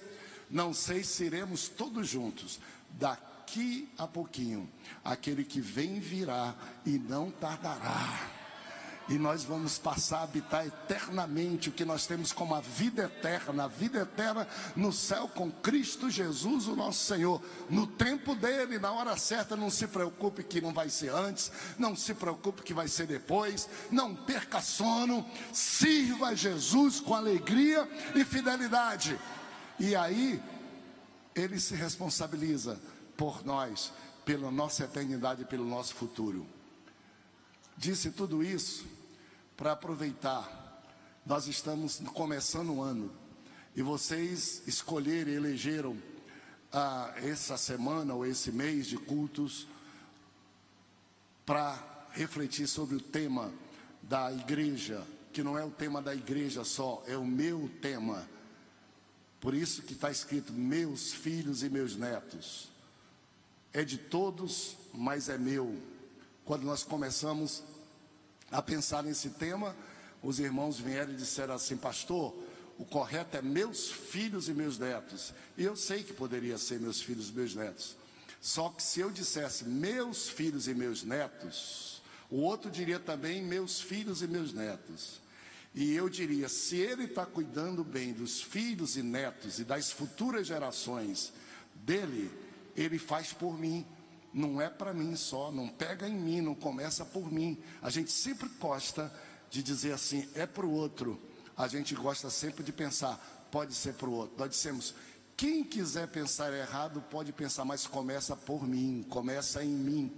não 0.51 0.73
sei 0.73 1.03
se 1.05 1.25
iremos 1.25 1.69
todos 1.69 2.09
juntos. 2.09 2.61
Daqui 2.91 3.89
a 3.99 4.07
pouquinho, 4.07 4.71
aquele 5.05 5.45
que 5.45 5.61
vem 5.61 6.01
virá 6.01 6.55
e 6.87 6.99
não 6.99 7.31
tardará. 7.31 8.45
E 9.07 9.19
nós 9.19 9.45
vamos 9.45 9.77
passar 9.77 10.21
a 10.21 10.23
habitar 10.23 10.67
eternamente 10.67 11.69
o 11.69 11.73
que 11.73 11.85
nós 11.85 12.07
temos 12.07 12.33
como 12.33 12.55
a 12.55 12.61
vida 12.61 13.05
eterna, 13.05 13.65
a 13.65 13.69
vida 13.69 14.01
eterna 14.01 14.49
no 14.75 14.93
céu 14.93 15.29
com 15.29 15.51
Cristo 15.51 16.09
Jesus, 16.09 16.67
o 16.67 16.75
nosso 16.75 17.05
Senhor. 17.05 17.43
No 17.69 17.87
tempo 17.87 18.35
dele, 18.35 18.79
na 18.79 18.93
hora 18.93 19.15
certa, 19.19 19.57
não 19.57 19.69
se 19.69 19.87
preocupe 19.87 20.43
que 20.43 20.61
não 20.61 20.73
vai 20.73 20.89
ser 20.89 21.11
antes, 21.11 21.53
não 21.79 21.95
se 21.95 22.15
preocupe 22.15 22.63
que 22.63 22.73
vai 22.73 22.89
ser 22.89 23.07
depois, 23.07 23.69
não 23.91 24.15
perca 24.15 24.63
sono, 24.63 25.27
sirva 25.53 26.35
Jesus 26.35 26.99
com 26.99 27.15
alegria 27.15 27.87
e 28.15 28.25
fidelidade. 28.25 29.19
E 29.85 29.95
aí, 29.95 30.43
ele 31.35 31.61
se 31.61 31.75
responsabiliza 31.75 32.81
por 33.19 33.45
nós, 33.45 33.93
pela 34.25 34.51
nossa 34.51 34.85
eternidade 34.85 35.45
pelo 35.45 35.67
nosso 35.67 35.95
futuro. 35.95 36.47
Disse 37.77 38.11
tudo 38.11 38.43
isso 38.43 38.87
para 39.55 39.73
aproveitar. 39.73 40.83
Nós 41.27 41.49
estamos 41.49 42.01
começando 42.15 42.73
o 42.73 42.83
ano 42.83 43.13
e 43.77 43.83
vocês 43.83 44.63
escolheram 44.67 45.31
e 45.31 45.35
elegeram 45.35 45.99
ah, 46.73 47.13
essa 47.17 47.59
semana 47.59 48.15
ou 48.15 48.25
esse 48.25 48.51
mês 48.51 48.87
de 48.87 48.97
cultos 48.97 49.69
para 51.45 52.09
refletir 52.13 52.67
sobre 52.67 52.97
o 52.97 53.03
tema 53.03 53.53
da 54.01 54.33
igreja, 54.33 55.07
que 55.31 55.43
não 55.43 55.59
é 55.59 55.65
o 55.65 55.71
tema 55.71 56.01
da 56.01 56.15
igreja 56.15 56.65
só, 56.65 57.03
é 57.07 57.19
o 57.19 57.27
meu 57.27 57.71
tema 57.83 58.27
por 59.45 59.55
isso 59.55 59.83
que 59.83 59.93
está 59.93 60.11
escrito: 60.11 60.55
meus 60.55 61.13
filhos 61.13 61.63
e 61.63 61.69
meus 61.69 61.95
netos. 61.95 62.73
É 63.75 63.85
de 63.85 63.99
todos, 63.99 64.75
mas 64.95 65.29
é 65.29 65.37
meu. 65.37 65.77
Quando 66.47 66.63
nós 66.63 66.83
começamos 66.83 67.63
a 68.51 68.63
pensar 68.63 69.03
nesse 69.03 69.31
tema, 69.31 69.77
os 70.23 70.39
irmãos 70.39 70.79
vieram 70.79 71.13
e 71.13 71.17
disseram 71.17 71.53
assim: 71.53 71.77
Pastor, 71.77 72.35
o 72.79 72.87
correto 72.87 73.37
é 73.37 73.43
meus 73.43 73.91
filhos 73.91 74.49
e 74.49 74.55
meus 74.55 74.79
netos. 74.79 75.35
E 75.59 75.65
eu 75.65 75.77
sei 75.77 76.03
que 76.03 76.15
poderia 76.15 76.57
ser 76.57 76.81
meus 76.81 77.03
filhos 77.03 77.29
e 77.29 77.33
meus 77.33 77.55
netos. 77.55 77.99
Só 78.41 78.71
que 78.71 78.83
se 78.83 79.01
eu 79.01 79.11
dissesse 79.11 79.67
meus 79.67 80.27
filhos 80.27 80.69
e 80.69 80.75
meus 80.75 81.03
netos, 81.03 82.03
o 82.31 82.39
outro 82.39 82.71
diria 82.71 82.99
também 82.99 83.43
meus 83.43 83.79
filhos 83.79 84.23
e 84.23 84.27
meus 84.27 84.55
netos. 84.55 85.21
E 85.75 85.93
eu 85.95 86.09
diria: 86.09 86.49
se 86.49 86.77
ele 86.77 87.05
está 87.05 87.27
cuidando 87.27 87.83
bem 87.83 88.13
dos 88.13 88.41
filhos 88.41 88.97
e 88.97 89.03
netos 89.03 89.59
e 89.59 89.65
das 89.65 89.91
futuras 89.91 90.47
gerações 90.47 91.33
dele, 91.75 92.31
ele 92.77 92.99
faz 92.99 93.33
por 93.33 93.59
mim. 93.59 93.85
Não 94.33 94.61
é 94.61 94.69
para 94.69 94.93
mim 94.93 95.15
só, 95.15 95.53
não 95.53 95.69
pega 95.69 96.09
em 96.09 96.19
mim, 96.19 96.41
não 96.41 96.55
começa 96.55 97.05
por 97.05 97.31
mim. 97.31 97.59
A 97.81 97.91
gente 97.91 98.11
sempre 98.11 98.49
gosta 98.61 99.13
de 99.49 99.63
dizer 99.63 99.93
assim, 99.93 100.29
é 100.35 100.45
para 100.45 100.67
o 100.67 100.73
outro. 100.73 101.21
A 101.57 101.69
gente 101.69 101.95
gosta 101.95 102.29
sempre 102.31 102.65
de 102.65 102.73
pensar, 102.73 103.49
pode 103.53 103.75
ser 103.75 103.95
para 103.95 104.09
o 104.09 104.13
outro. 104.13 104.37
Nós 104.37 104.51
dissemos, 104.51 104.93
quem 105.37 105.63
quiser 105.63 106.09
pensar 106.09 106.53
errado 106.53 107.01
pode 107.11 107.33
pensar, 107.33 107.65
mas 107.65 107.87
começa 107.87 108.35
por 108.35 108.67
mim, 108.67 109.05
começa 109.09 109.63
em 109.63 109.69
mim 109.69 110.13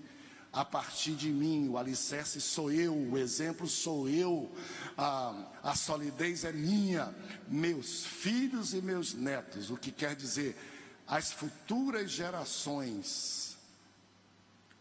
a 0.57 0.64
partir 0.64 1.14
de 1.14 1.29
mim, 1.29 1.69
o 1.69 1.77
alicerce 1.77 2.40
sou 2.40 2.73
eu, 2.73 2.97
o 2.97 3.19
exemplo 3.19 3.69
sou 3.69 4.09
eu, 4.09 4.51
a, 4.97 5.53
a 5.62 5.75
solidez 5.75 6.45
é 6.45 6.53
minha, 6.53 7.14
meus 7.47 8.07
filhos 8.07 8.73
e 8.73 8.81
meus 8.81 9.12
netos, 9.12 9.71
o 9.71 9.77
que 9.77 9.92
quer 9.92 10.16
dizer, 10.16 10.57
as 11.07 11.31
futuras 11.31 12.11
gerações 12.11 13.59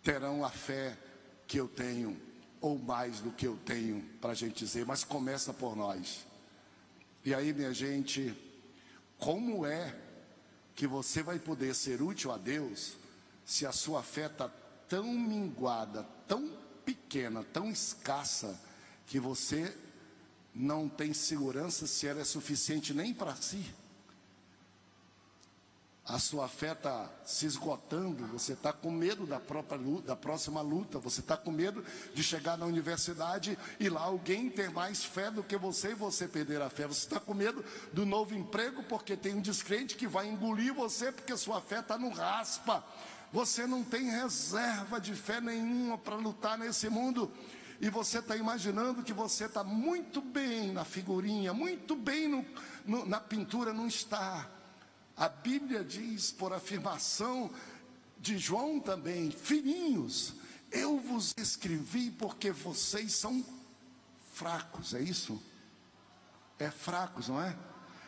terão 0.01 0.45
a 0.45 0.49
fé 0.49 0.97
que 1.45 1.59
eu 1.59 1.67
tenho, 1.67 2.17
ou 2.61 2.79
mais 2.79 3.19
do 3.19 3.29
que 3.31 3.45
eu 3.45 3.57
tenho, 3.65 4.01
para 4.21 4.31
a 4.31 4.35
gente 4.35 4.63
dizer, 4.63 4.85
mas 4.85 5.03
começa 5.03 5.53
por 5.53 5.75
nós. 5.75 6.25
E 7.25 7.33
aí, 7.33 7.51
minha 7.51 7.73
gente, 7.73 8.33
como 9.17 9.65
é 9.65 9.93
que 10.73 10.87
você 10.87 11.21
vai 11.21 11.37
poder 11.37 11.75
ser 11.75 12.01
útil 12.01 12.31
a 12.31 12.37
Deus 12.37 12.93
se 13.43 13.65
a 13.65 13.73
sua 13.73 14.01
fé 14.01 14.27
está 14.27 14.49
tão 14.87 15.05
minguada, 15.05 16.05
tão 16.27 16.51
pequena, 16.85 17.43
tão 17.43 17.69
escassa, 17.69 18.59
que 19.07 19.19
você 19.19 19.75
não 20.53 20.87
tem 20.87 21.13
segurança 21.13 21.85
se 21.85 22.07
ela 22.07 22.21
é 22.21 22.25
suficiente 22.25 22.93
nem 22.93 23.13
para 23.13 23.35
si. 23.35 23.65
A 26.07 26.19
sua 26.19 26.47
fé 26.47 26.73
está 26.73 27.09
se 27.25 27.47
esgotando, 27.47 28.27
você 28.27 28.53
está 28.53 28.71
com 28.71 28.91
medo 28.91 29.25
da 29.25 29.39
própria 29.39 29.75
luta, 29.75 30.09
da 30.09 30.15
próxima 30.15 30.61
luta, 30.61 30.99
você 30.99 31.19
está 31.19 31.35
com 31.35 31.51
medo 31.51 31.83
de 32.13 32.21
chegar 32.21 32.55
na 32.59 32.65
universidade 32.67 33.57
e 33.79 33.89
lá 33.89 34.01
alguém 34.01 34.47
ter 34.47 34.69
mais 34.69 35.03
fé 35.03 35.31
do 35.31 35.43
que 35.43 35.57
você 35.57 35.91
e 35.91 35.95
você 35.95 36.27
perder 36.27 36.61
a 36.61 36.69
fé. 36.69 36.85
Você 36.85 37.07
está 37.07 37.19
com 37.19 37.33
medo 37.33 37.65
do 37.91 38.05
novo 38.05 38.35
emprego 38.35 38.83
porque 38.83 39.17
tem 39.17 39.33
um 39.33 39.41
descrente 39.41 39.95
que 39.95 40.05
vai 40.05 40.27
engolir 40.27 40.75
você 40.75 41.11
porque 41.11 41.35
sua 41.35 41.59
fé 41.59 41.79
está 41.79 41.97
no 41.97 42.09
raspa. 42.09 42.85
Você 43.31 43.67
não 43.67 43.83
tem 43.83 44.09
reserva 44.09 44.99
de 44.99 45.13
fé 45.13 45.41
nenhuma 45.41 45.97
para 45.97 46.15
lutar 46.15 46.57
nesse 46.57 46.89
mundo. 46.89 47.31
E 47.81 47.89
você 47.89 48.19
está 48.19 48.35
imaginando 48.35 49.03
que 49.03 49.13
você 49.13 49.45
está 49.45 49.63
muito 49.63 50.21
bem 50.21 50.71
na 50.71 50.85
figurinha, 50.85 51.53
muito 51.53 51.95
bem 51.95 52.27
no, 52.27 52.45
no, 52.85 53.05
na 53.05 53.19
pintura, 53.19 53.73
não 53.73 53.87
está. 53.87 54.49
A 55.17 55.27
Bíblia 55.27 55.83
diz, 55.83 56.31
por 56.31 56.53
afirmação 56.53 57.51
de 58.17 58.37
João 58.37 58.79
também, 58.79 59.29
filhinhos, 59.31 60.33
eu 60.71 60.97
vos 60.99 61.33
escrevi 61.37 62.11
porque 62.11 62.51
vocês 62.51 63.13
são 63.13 63.45
fracos, 64.33 64.93
é 64.93 65.01
isso? 65.01 65.41
É 66.57 66.71
fracos, 66.71 67.27
não 67.27 67.41
é? 67.41 67.55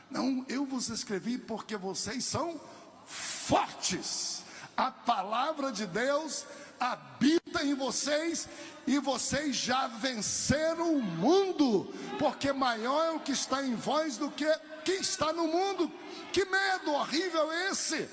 Não, 0.09 0.45
eu 0.47 0.65
vos 0.65 0.89
escrevi 0.89 1.37
porque 1.37 1.75
vocês 1.75 2.23
são 2.23 2.59
fortes 3.05 4.43
a 4.77 4.91
palavra 4.91 5.71
de 5.71 5.87
Deus 5.87 6.45
habita 6.79 7.63
em 7.63 7.73
vocês 7.73 8.47
e 8.85 8.99
vocês 8.99 9.55
já 9.55 9.87
venceram 9.87 10.93
o 10.93 11.01
mundo, 11.01 11.91
porque 12.19 12.53
maior 12.53 13.05
é 13.05 13.11
o 13.11 13.19
que 13.19 13.31
está 13.31 13.63
em 13.63 13.75
vós 13.75 14.17
do 14.17 14.29
que 14.29 14.45
quem 14.85 14.99
está 14.99 15.33
no 15.33 15.47
mundo. 15.47 15.91
Que 16.31 16.45
medo 16.45 16.93
horrível 16.93 17.51
esse! 17.51 18.07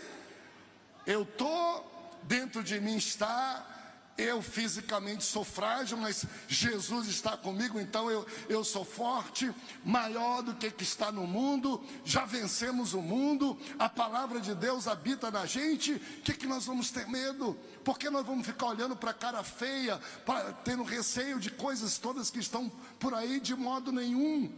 Eu 1.07 1.22
estou, 1.22 2.18
dentro 2.22 2.62
de 2.62 2.81
mim 2.81 2.96
está 2.96 3.73
eu 4.16 4.40
fisicamente 4.40 5.24
sou 5.24 5.44
frágil, 5.44 5.96
mas 5.96 6.24
Jesus 6.46 7.09
está 7.09 7.37
comigo, 7.37 7.81
então 7.81 8.09
eu, 8.11 8.24
eu 8.48 8.62
sou 8.62 8.85
forte, 8.85 9.53
maior 9.85 10.40
do 10.42 10.55
que 10.55 10.70
que 10.70 10.85
está 10.85 11.11
no 11.11 11.27
mundo, 11.27 11.83
já 12.05 12.24
vencemos 12.24 12.94
o 12.94 13.03
mundo, 13.03 13.59
a 13.77 13.88
palavra 13.88 14.40
de 14.40 14.55
Deus 14.55 14.87
habita 14.87 15.31
na 15.31 15.46
gente, 15.46 15.94
o 15.94 16.22
que, 16.22 16.35
que 16.35 16.46
nós 16.46 16.64
vamos 16.64 16.90
ter 16.90 17.09
medo? 17.09 17.59
Porque 17.85 18.09
nós 18.09 18.24
vamos 18.24 18.46
ficar 18.46 18.66
olhando 18.66 18.94
para 18.94 19.11
a 19.11 19.14
cara 19.14 19.42
feia, 19.42 19.98
pra, 20.24 20.53
tendo 20.53 20.85
receio 20.85 21.40
de 21.40 21.50
coisas 21.50 21.98
todas 21.98 22.31
que 22.31 22.38
estão 22.38 22.70
por 23.00 23.14
aí 23.14 23.40
de 23.40 23.55
modo 23.57 23.90
nenhum. 23.90 24.53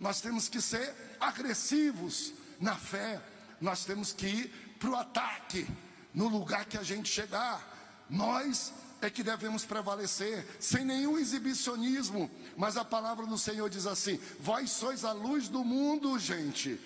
Nós 0.00 0.20
temos 0.22 0.48
que 0.48 0.60
ser 0.60 1.16
agressivos 1.20 2.32
na 2.58 2.76
fé, 2.76 3.22
nós 3.60 3.84
temos 3.84 4.12
que 4.12 4.26
ir 4.26 4.76
para 4.78 4.90
o 4.90 4.96
ataque, 4.96 5.66
no 6.14 6.28
lugar 6.28 6.64
que 6.64 6.78
a 6.78 6.82
gente 6.82 7.08
chegar. 7.08 7.70
Nós 8.10 8.72
é 9.02 9.10
que 9.10 9.22
devemos 9.22 9.64
prevalecer, 9.64 10.46
sem 10.60 10.84
nenhum 10.84 11.18
exibicionismo. 11.18 12.30
Mas 12.56 12.76
a 12.76 12.84
palavra 12.84 13.26
do 13.26 13.36
Senhor 13.36 13.68
diz 13.68 13.86
assim: 13.86 14.18
Vós 14.38 14.70
sois 14.70 15.04
a 15.04 15.12
luz 15.12 15.48
do 15.48 15.64
mundo, 15.64 16.18
gente. 16.18 16.80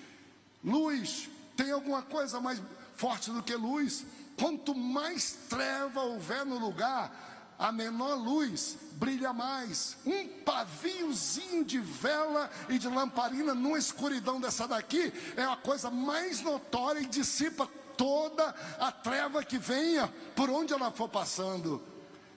Luz, 0.65 1.29
tem 1.57 1.71
alguma 1.71 2.03
coisa 2.03 2.41
mais 2.41 2.61
forte 2.97 3.31
do 3.31 3.43
que 3.43 3.55
luz? 3.55 4.05
Quanto 4.39 4.75
mais 4.75 5.37
treva 5.49 6.01
houver 6.01 6.45
no 6.45 6.59
lugar, 6.59 7.55
a 7.59 7.71
menor 7.71 8.15
luz 8.15 8.77
brilha 8.93 9.33
mais. 9.33 9.97
Um 10.05 10.27
paviozinho 10.43 11.65
de 11.65 11.79
vela 11.79 12.51
e 12.69 12.79
de 12.79 12.89
lamparina 12.89 13.55
numa 13.55 13.79
escuridão 13.79 14.41
dessa 14.41 14.67
daqui 14.67 15.13
é 15.37 15.45
a 15.45 15.57
coisa 15.57 15.91
mais 15.91 16.41
notória 16.41 17.01
e 17.01 17.07
dissipa 17.07 17.69
toda 17.97 18.55
a 18.79 18.91
treva 18.91 19.45
que 19.45 19.59
venha 19.59 20.13
por 20.35 20.49
onde 20.49 20.73
ela 20.73 20.91
for 20.91 21.09
passando. 21.09 21.83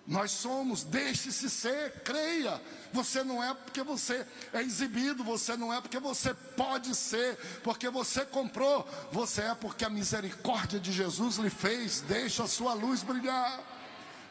Nós 0.09 0.31
somos, 0.31 0.83
deixe-se 0.83 1.47
ser, 1.51 2.01
creia. 2.03 2.59
Você 2.91 3.23
não 3.23 3.43
é 3.43 3.53
porque 3.53 3.83
você 3.83 4.25
é 4.51 4.59
exibido, 4.59 5.23
você 5.23 5.55
não 5.55 5.71
é 5.71 5.79
porque 5.79 5.99
você 5.99 6.33
pode 6.33 6.95
ser, 6.95 7.37
porque 7.63 7.87
você 7.91 8.25
comprou, 8.25 8.89
você 9.11 9.43
é 9.43 9.53
porque 9.53 9.85
a 9.85 9.89
misericórdia 9.89 10.79
de 10.79 10.91
Jesus 10.91 11.35
lhe 11.35 11.51
fez. 11.51 12.01
Deixe 12.01 12.41
a 12.41 12.47
sua 12.47 12.73
luz 12.73 13.03
brilhar. 13.03 13.63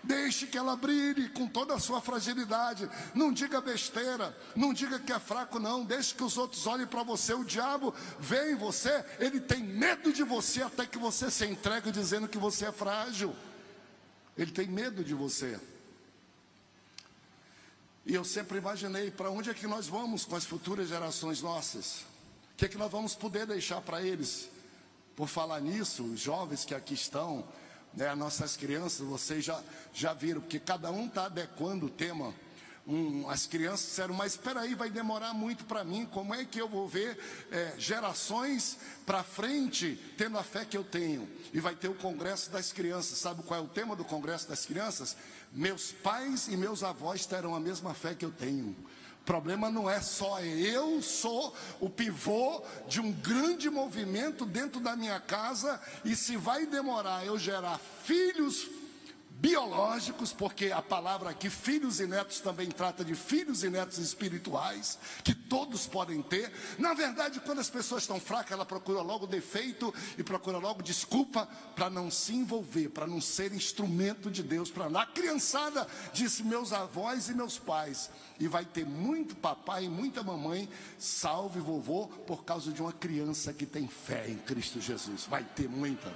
Deixe 0.02 0.48
que 0.48 0.58
ela 0.58 0.74
brilhe 0.74 1.28
com 1.28 1.46
toda 1.46 1.74
a 1.74 1.78
sua 1.78 2.00
fragilidade. 2.00 2.90
Não 3.14 3.32
diga 3.32 3.60
besteira, 3.60 4.36
não 4.56 4.72
diga 4.72 4.98
que 4.98 5.12
é 5.12 5.18
fraco, 5.20 5.60
não. 5.60 5.84
Deixe 5.84 6.12
que 6.12 6.24
os 6.24 6.36
outros 6.36 6.66
olhem 6.66 6.88
para 6.88 7.04
você. 7.04 7.34
O 7.34 7.44
diabo 7.44 7.94
vê 8.18 8.50
em 8.50 8.56
você, 8.56 9.04
ele 9.20 9.38
tem 9.38 9.62
medo 9.62 10.12
de 10.12 10.24
você 10.24 10.60
até 10.60 10.84
que 10.84 10.98
você 10.98 11.30
se 11.30 11.46
entregue 11.46 11.92
dizendo 11.92 12.26
que 12.26 12.38
você 12.38 12.66
é 12.66 12.72
frágil. 12.72 13.32
Ele 14.38 14.52
tem 14.52 14.68
medo 14.68 15.02
de 15.02 15.12
você. 15.12 15.58
E 18.06 18.14
eu 18.14 18.24
sempre 18.24 18.56
imaginei 18.56 19.10
para 19.10 19.30
onde 19.30 19.50
é 19.50 19.54
que 19.54 19.66
nós 19.66 19.88
vamos 19.88 20.24
com 20.24 20.36
as 20.36 20.44
futuras 20.44 20.88
gerações 20.88 21.42
nossas? 21.42 22.02
O 22.52 22.56
que 22.56 22.64
é 22.64 22.68
que 22.68 22.78
nós 22.78 22.90
vamos 22.90 23.16
poder 23.16 23.46
deixar 23.46 23.80
para 23.80 24.00
eles? 24.00 24.48
Por 25.16 25.28
falar 25.28 25.60
nisso, 25.60 26.04
os 26.04 26.20
jovens 26.20 26.64
que 26.64 26.74
aqui 26.74 26.94
estão, 26.94 27.46
né, 27.92 28.14
nossas 28.14 28.56
crianças, 28.56 29.00
vocês 29.00 29.44
já, 29.44 29.60
já 29.92 30.14
viram, 30.14 30.40
porque 30.40 30.60
cada 30.60 30.90
um 30.92 31.08
está 31.08 31.26
adequando 31.26 31.86
o 31.86 31.90
tema 31.90 32.32
um, 32.88 33.28
as 33.28 33.46
crianças 33.46 33.86
disseram, 33.86 34.14
mas 34.14 34.32
espera 34.32 34.62
aí, 34.62 34.74
vai 34.74 34.88
demorar 34.88 35.34
muito 35.34 35.66
para 35.66 35.84
mim, 35.84 36.06
como 36.06 36.34
é 36.34 36.42
que 36.46 36.58
eu 36.58 36.66
vou 36.66 36.88
ver 36.88 37.18
é, 37.52 37.74
gerações 37.76 38.78
para 39.04 39.22
frente 39.22 40.00
tendo 40.16 40.38
a 40.38 40.42
fé 40.42 40.64
que 40.64 40.76
eu 40.76 40.82
tenho? 40.82 41.28
E 41.52 41.60
vai 41.60 41.76
ter 41.76 41.88
o 41.88 41.94
congresso 41.94 42.50
das 42.50 42.72
crianças, 42.72 43.18
sabe 43.18 43.42
qual 43.42 43.60
é 43.60 43.62
o 43.62 43.68
tema 43.68 43.94
do 43.94 44.06
congresso 44.06 44.48
das 44.48 44.64
crianças? 44.64 45.14
Meus 45.52 45.92
pais 45.92 46.48
e 46.48 46.56
meus 46.56 46.82
avós 46.82 47.26
terão 47.26 47.54
a 47.54 47.60
mesma 47.60 47.92
fé 47.92 48.14
que 48.14 48.24
eu 48.24 48.30
tenho. 48.30 48.74
O 49.20 49.24
problema 49.28 49.70
não 49.70 49.90
é 49.90 50.00
só 50.00 50.40
eu 50.40 51.02
sou 51.02 51.54
o 51.80 51.90
pivô 51.90 52.64
de 52.88 53.02
um 53.02 53.12
grande 53.12 53.68
movimento 53.68 54.46
dentro 54.46 54.80
da 54.80 54.96
minha 54.96 55.20
casa 55.20 55.78
e 56.02 56.16
se 56.16 56.38
vai 56.38 56.64
demorar 56.64 57.26
eu 57.26 57.38
gerar 57.38 57.78
filhos, 58.04 58.66
biológicos, 59.40 60.32
porque 60.32 60.72
a 60.72 60.82
palavra 60.82 61.30
aqui, 61.30 61.48
filhos 61.48 62.00
e 62.00 62.06
netos, 62.06 62.40
também 62.40 62.68
trata 62.68 63.04
de 63.04 63.14
filhos 63.14 63.62
e 63.62 63.70
netos 63.70 63.98
espirituais, 63.98 64.98
que 65.22 65.32
todos 65.32 65.86
podem 65.86 66.20
ter. 66.20 66.52
Na 66.76 66.92
verdade, 66.92 67.40
quando 67.40 67.60
as 67.60 67.70
pessoas 67.70 68.02
estão 68.02 68.18
fracas, 68.18 68.52
ela 68.52 68.66
procura 68.66 69.00
logo 69.00 69.26
defeito 69.26 69.94
e 70.16 70.24
procura 70.24 70.58
logo 70.58 70.82
desculpa 70.82 71.48
para 71.76 71.88
não 71.88 72.10
se 72.10 72.34
envolver, 72.34 72.88
para 72.88 73.06
não 73.06 73.20
ser 73.20 73.52
instrumento 73.52 74.30
de 74.30 74.42
Deus 74.42 74.70
para 74.70 74.88
A 74.88 75.06
criançada 75.06 75.86
disse 76.12 76.42
meus 76.42 76.72
avós 76.72 77.28
e 77.28 77.34
meus 77.34 77.58
pais, 77.58 78.10
e 78.40 78.48
vai 78.48 78.64
ter 78.64 78.84
muito 78.84 79.36
papai 79.36 79.84
e 79.84 79.88
muita 79.88 80.22
mamãe, 80.22 80.68
salve 80.98 81.60
vovô, 81.60 82.08
por 82.26 82.44
causa 82.44 82.72
de 82.72 82.82
uma 82.82 82.92
criança 82.92 83.52
que 83.52 83.66
tem 83.66 83.86
fé 83.86 84.28
em 84.28 84.38
Cristo 84.38 84.80
Jesus. 84.80 85.26
Vai 85.26 85.44
ter 85.44 85.68
muita, 85.68 86.12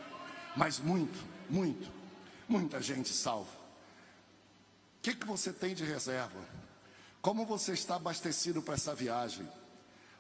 mas 0.56 0.80
muito, 0.80 1.18
muito 1.48 2.01
muita 2.52 2.82
gente 2.82 3.08
salva. 3.08 3.50
O 4.98 5.02
que, 5.02 5.14
que 5.14 5.26
você 5.26 5.52
tem 5.52 5.74
de 5.74 5.84
reserva? 5.84 6.38
Como 7.22 7.46
você 7.46 7.72
está 7.72 7.96
abastecido 7.96 8.60
para 8.60 8.74
essa 8.74 8.94
viagem? 8.94 9.48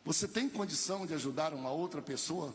Você 0.02 0.26
tem 0.26 0.48
condição 0.48 1.06
de 1.06 1.12
ajudar 1.12 1.52
uma 1.52 1.70
outra 1.70 2.00
pessoa? 2.00 2.54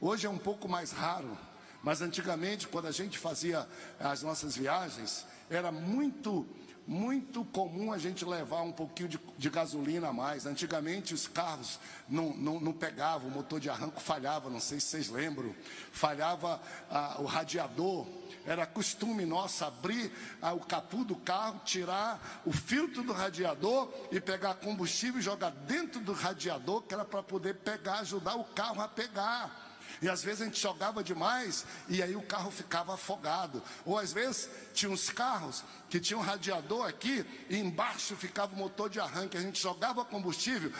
Hoje 0.00 0.26
é 0.26 0.30
um 0.30 0.36
pouco 0.36 0.68
mais 0.68 0.90
raro, 0.90 1.38
mas 1.84 2.02
antigamente, 2.02 2.66
quando 2.66 2.86
a 2.86 2.90
gente 2.90 3.16
fazia 3.16 3.66
as 4.00 4.22
nossas 4.22 4.56
viagens, 4.56 5.24
era 5.48 5.70
muito 5.70 6.44
muito 6.86 7.44
comum 7.46 7.92
a 7.92 7.98
gente 7.98 8.24
levar 8.24 8.62
um 8.62 8.70
pouquinho 8.70 9.08
de, 9.08 9.20
de 9.36 9.50
gasolina 9.50 10.08
a 10.08 10.12
mais. 10.12 10.46
Antigamente 10.46 11.14
os 11.14 11.26
carros 11.26 11.80
não, 12.08 12.32
não, 12.34 12.60
não, 12.60 12.72
pegavam, 12.72 13.28
o 13.28 13.32
motor 13.32 13.58
de 13.58 13.68
arranco 13.68 14.00
falhava, 14.00 14.48
não 14.48 14.60
sei 14.60 14.78
se 14.78 14.86
vocês 14.86 15.08
lembram. 15.08 15.54
Falhava 15.90 16.60
ah, 16.88 17.16
o 17.18 17.24
radiador. 17.24 18.06
Era 18.46 18.64
costume 18.64 19.26
nosso 19.26 19.64
abrir 19.64 20.12
ah, 20.40 20.52
o 20.52 20.60
capu 20.60 21.04
do 21.04 21.16
carro, 21.16 21.60
tirar 21.64 22.42
o 22.46 22.52
filtro 22.52 23.02
do 23.02 23.12
radiador 23.12 23.92
e 24.12 24.20
pegar 24.20 24.54
combustível 24.54 25.18
e 25.18 25.22
jogar 25.22 25.50
dentro 25.50 26.00
do 26.00 26.12
radiador, 26.12 26.82
que 26.82 26.94
era 26.94 27.04
para 27.04 27.22
poder 27.22 27.56
pegar, 27.56 27.98
ajudar 28.00 28.36
o 28.36 28.44
carro 28.44 28.80
a 28.80 28.86
pegar. 28.86 29.65
E 30.00 30.08
às 30.08 30.22
vezes 30.22 30.42
a 30.42 30.44
gente 30.44 30.60
jogava 30.60 31.02
demais 31.02 31.64
e 31.88 32.02
aí 32.02 32.14
o 32.16 32.22
carro 32.22 32.50
ficava 32.50 32.94
afogado. 32.94 33.62
Ou 33.84 33.98
às 33.98 34.12
vezes 34.12 34.48
tinha 34.74 34.90
uns 34.90 35.08
carros 35.10 35.64
que 35.88 36.00
tinham 36.00 36.20
um 36.20 36.24
radiador 36.24 36.86
aqui 36.86 37.24
e 37.48 37.58
embaixo 37.58 38.16
ficava 38.16 38.54
o 38.54 38.58
motor 38.58 38.90
de 38.90 39.00
arranque. 39.00 39.36
A 39.36 39.40
gente 39.40 39.60
jogava 39.60 40.04
combustível 40.04 40.72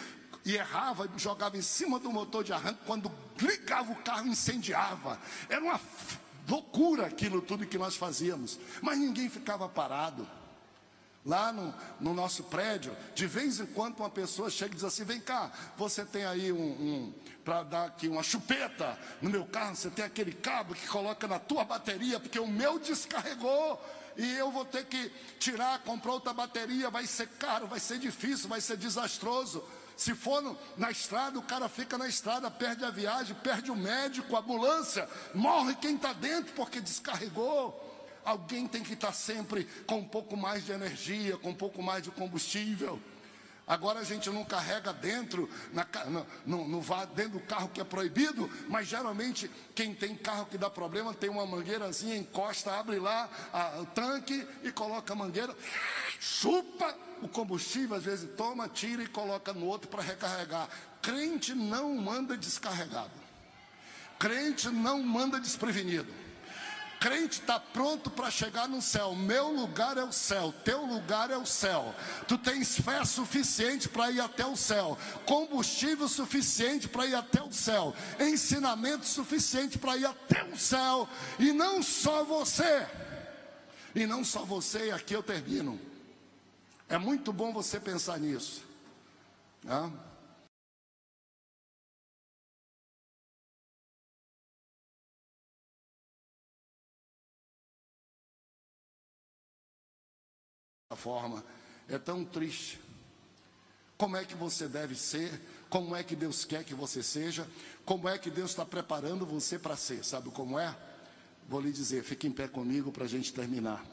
e 0.44 0.55
errava 0.55 1.09
jogava 1.16 1.57
em 1.57 1.62
cima 1.62 1.98
do 1.98 2.11
motor 2.12 2.44
de 2.44 2.52
arranque. 2.52 2.81
Quando 2.87 3.11
ligava 3.40 3.92
o 3.92 3.96
carro, 3.96 4.29
incendiava. 4.29 5.18
Era 5.48 5.62
uma 5.62 5.81
loucura 6.48 7.07
aquilo 7.07 7.40
tudo 7.42 7.66
que 7.66 7.79
nós 7.79 7.96
fazíamos. 7.96 8.59
Mas 8.81 8.98
ninguém 8.98 9.29
ficava 9.29 9.68
parado. 9.68 10.26
Lá 11.26 11.52
no, 11.52 11.74
no, 12.00 12.14
nosso 12.14 12.44
prédio, 12.44 12.96
de 13.12 13.26
vez 13.26 13.58
em 13.58 13.66
quando 13.66 13.98
uma 13.98 14.08
pessoa 14.08 14.48
chega 14.48 14.72
e 14.72 14.76
diz 14.76 14.84
assim: 14.84 15.02
vem 15.02 15.20
cá, 15.20 15.50
você 15.76 16.04
tem 16.04 16.24
aí 16.24 16.52
um, 16.52 16.56
um 16.56 17.14
para 17.44 17.64
dar 17.64 17.86
aqui 17.86 18.06
uma 18.06 18.22
chupeta 18.22 18.96
no 19.20 19.28
meu 19.28 19.44
carro, 19.44 19.74
você 19.74 19.90
tem 19.90 20.04
aquele 20.04 20.32
cabo 20.32 20.72
que 20.72 20.86
coloca 20.86 21.26
na 21.26 21.40
tua 21.40 21.64
bateria, 21.64 22.20
porque 22.20 22.38
o 22.38 22.46
meu 22.46 22.78
descarregou. 22.78 23.80
E 24.16 24.34
eu 24.36 24.50
vou 24.50 24.64
ter 24.64 24.84
que 24.86 25.12
tirar, 25.38 25.80
comprar 25.80 26.12
outra 26.12 26.32
bateria, 26.32 26.88
vai 26.90 27.06
ser 27.06 27.28
caro, 27.38 27.66
vai 27.66 27.80
ser 27.80 27.98
difícil, 27.98 28.48
vai 28.48 28.60
ser 28.60 28.76
desastroso. 28.76 29.62
Se 29.96 30.14
for 30.14 30.42
no, 30.42 30.56
na 30.76 30.90
estrada, 30.90 31.38
o 31.38 31.42
cara 31.42 31.68
fica 31.68 31.98
na 31.98 32.06
estrada, 32.06 32.50
perde 32.50 32.84
a 32.84 32.90
viagem, 32.90 33.34
perde 33.36 33.70
o 33.70 33.76
médico, 33.76 34.36
a 34.36 34.40
ambulância, 34.40 35.08
morre 35.34 35.74
quem 35.74 35.96
está 35.96 36.12
dentro 36.12 36.52
porque 36.54 36.80
descarregou. 36.80 37.86
Alguém 38.26 38.66
tem 38.66 38.82
que 38.82 38.94
estar 38.94 39.12
sempre 39.12 39.68
com 39.86 39.98
um 39.98 40.04
pouco 40.04 40.36
mais 40.36 40.66
de 40.66 40.72
energia, 40.72 41.36
com 41.36 41.50
um 41.50 41.54
pouco 41.54 41.80
mais 41.80 42.02
de 42.02 42.10
combustível. 42.10 43.00
Agora 43.64 44.00
a 44.00 44.04
gente 44.04 44.28
não 44.30 44.44
carrega 44.44 44.92
dentro, 44.92 45.48
na, 45.72 45.86
no, 46.44 46.66
no, 46.66 46.80
dentro 47.14 47.38
do 47.38 47.40
carro 47.40 47.68
que 47.68 47.80
é 47.80 47.84
proibido, 47.84 48.50
mas 48.68 48.88
geralmente 48.88 49.48
quem 49.76 49.94
tem 49.94 50.16
carro 50.16 50.46
que 50.46 50.58
dá 50.58 50.68
problema 50.68 51.14
tem 51.14 51.30
uma 51.30 51.46
mangueirazinha, 51.46 52.16
encosta, 52.16 52.72
abre 52.72 52.98
lá 52.98 53.30
a, 53.52 53.80
o 53.80 53.86
tanque 53.86 54.44
e 54.64 54.72
coloca 54.72 55.12
a 55.12 55.16
mangueira, 55.16 55.54
chupa 56.18 56.96
o 57.22 57.28
combustível, 57.28 57.96
às 57.96 58.02
vezes 58.02 58.28
toma, 58.36 58.68
tira 58.68 59.04
e 59.04 59.06
coloca 59.06 59.52
no 59.52 59.66
outro 59.66 59.88
para 59.88 60.02
recarregar. 60.02 60.68
Crente 61.00 61.54
não 61.54 61.94
manda 61.94 62.36
descarregado. 62.36 63.24
Crente 64.18 64.68
não 64.68 65.00
manda 65.00 65.38
desprevenido 65.38 66.25
crente 67.00 67.40
está 67.40 67.59
pronto 67.59 68.11
para 68.11 68.30
chegar 68.30 68.68
no 68.68 68.80
céu. 68.82 69.14
Meu 69.14 69.48
lugar 69.48 69.96
é 69.96 70.04
o 70.04 70.12
céu, 70.12 70.52
teu 70.64 70.85
lugar 70.85 71.30
é 71.30 71.37
o 71.37 71.46
céu. 71.46 71.94
Tu 72.26 72.37
tens 72.38 72.78
fé 72.80 73.04
suficiente 73.04 73.88
para 73.88 74.11
ir 74.11 74.20
até 74.20 74.44
o 74.44 74.56
céu, 74.56 74.98
combustível 75.24 76.09
suficiente 76.09 76.88
para 76.88 77.06
ir 77.06 77.14
até 77.14 77.42
o 77.42 77.52
céu, 77.52 77.94
ensinamento 78.20 79.06
suficiente 79.06 79.78
para 79.78 79.96
ir 79.96 80.06
até 80.06 80.44
o 80.44 80.56
céu, 80.56 81.09
e 81.38 81.52
não 81.52 81.82
só 81.82 82.24
você. 82.24 82.87
E 83.94 84.06
não 84.06 84.24
só 84.24 84.44
você, 84.44 84.88
e 84.88 84.90
aqui 84.90 85.14
eu 85.14 85.22
termino. 85.22 85.80
É 86.88 86.98
muito 86.98 87.32
bom 87.32 87.52
você 87.52 87.80
pensar 87.80 88.18
nisso. 88.18 88.62
Forma 100.96 101.44
é 101.88 101.98
tão 101.98 102.24
triste. 102.24 102.80
Como 103.96 104.16
é 104.16 104.24
que 104.24 104.35
você 104.35 104.66
deve 104.66 104.94
ser? 104.94 105.40
Como 105.70 105.94
é 105.94 106.02
que 106.02 106.16
Deus 106.16 106.44
quer 106.44 106.64
que 106.64 106.74
você 106.74 107.02
seja? 107.02 107.48
Como 107.85 108.09
é 108.09 108.18
que 108.18 108.30
Deus 108.30 108.50
está 108.50 108.64
preparando 108.64 109.24
você 109.24 109.59
para 109.59 109.76
ser? 109.76 110.04
Sabe 110.04 110.30
como 110.30 110.59
é? 110.59 110.76
Vou 111.48 111.61
lhe 111.61 111.72
dizer, 111.72 112.02
fique 112.02 112.26
em 112.26 112.32
pé 112.32 112.48
comigo 112.48 112.90
para 112.90 113.04
a 113.04 113.09
gente 113.09 113.32
terminar. 113.32 113.85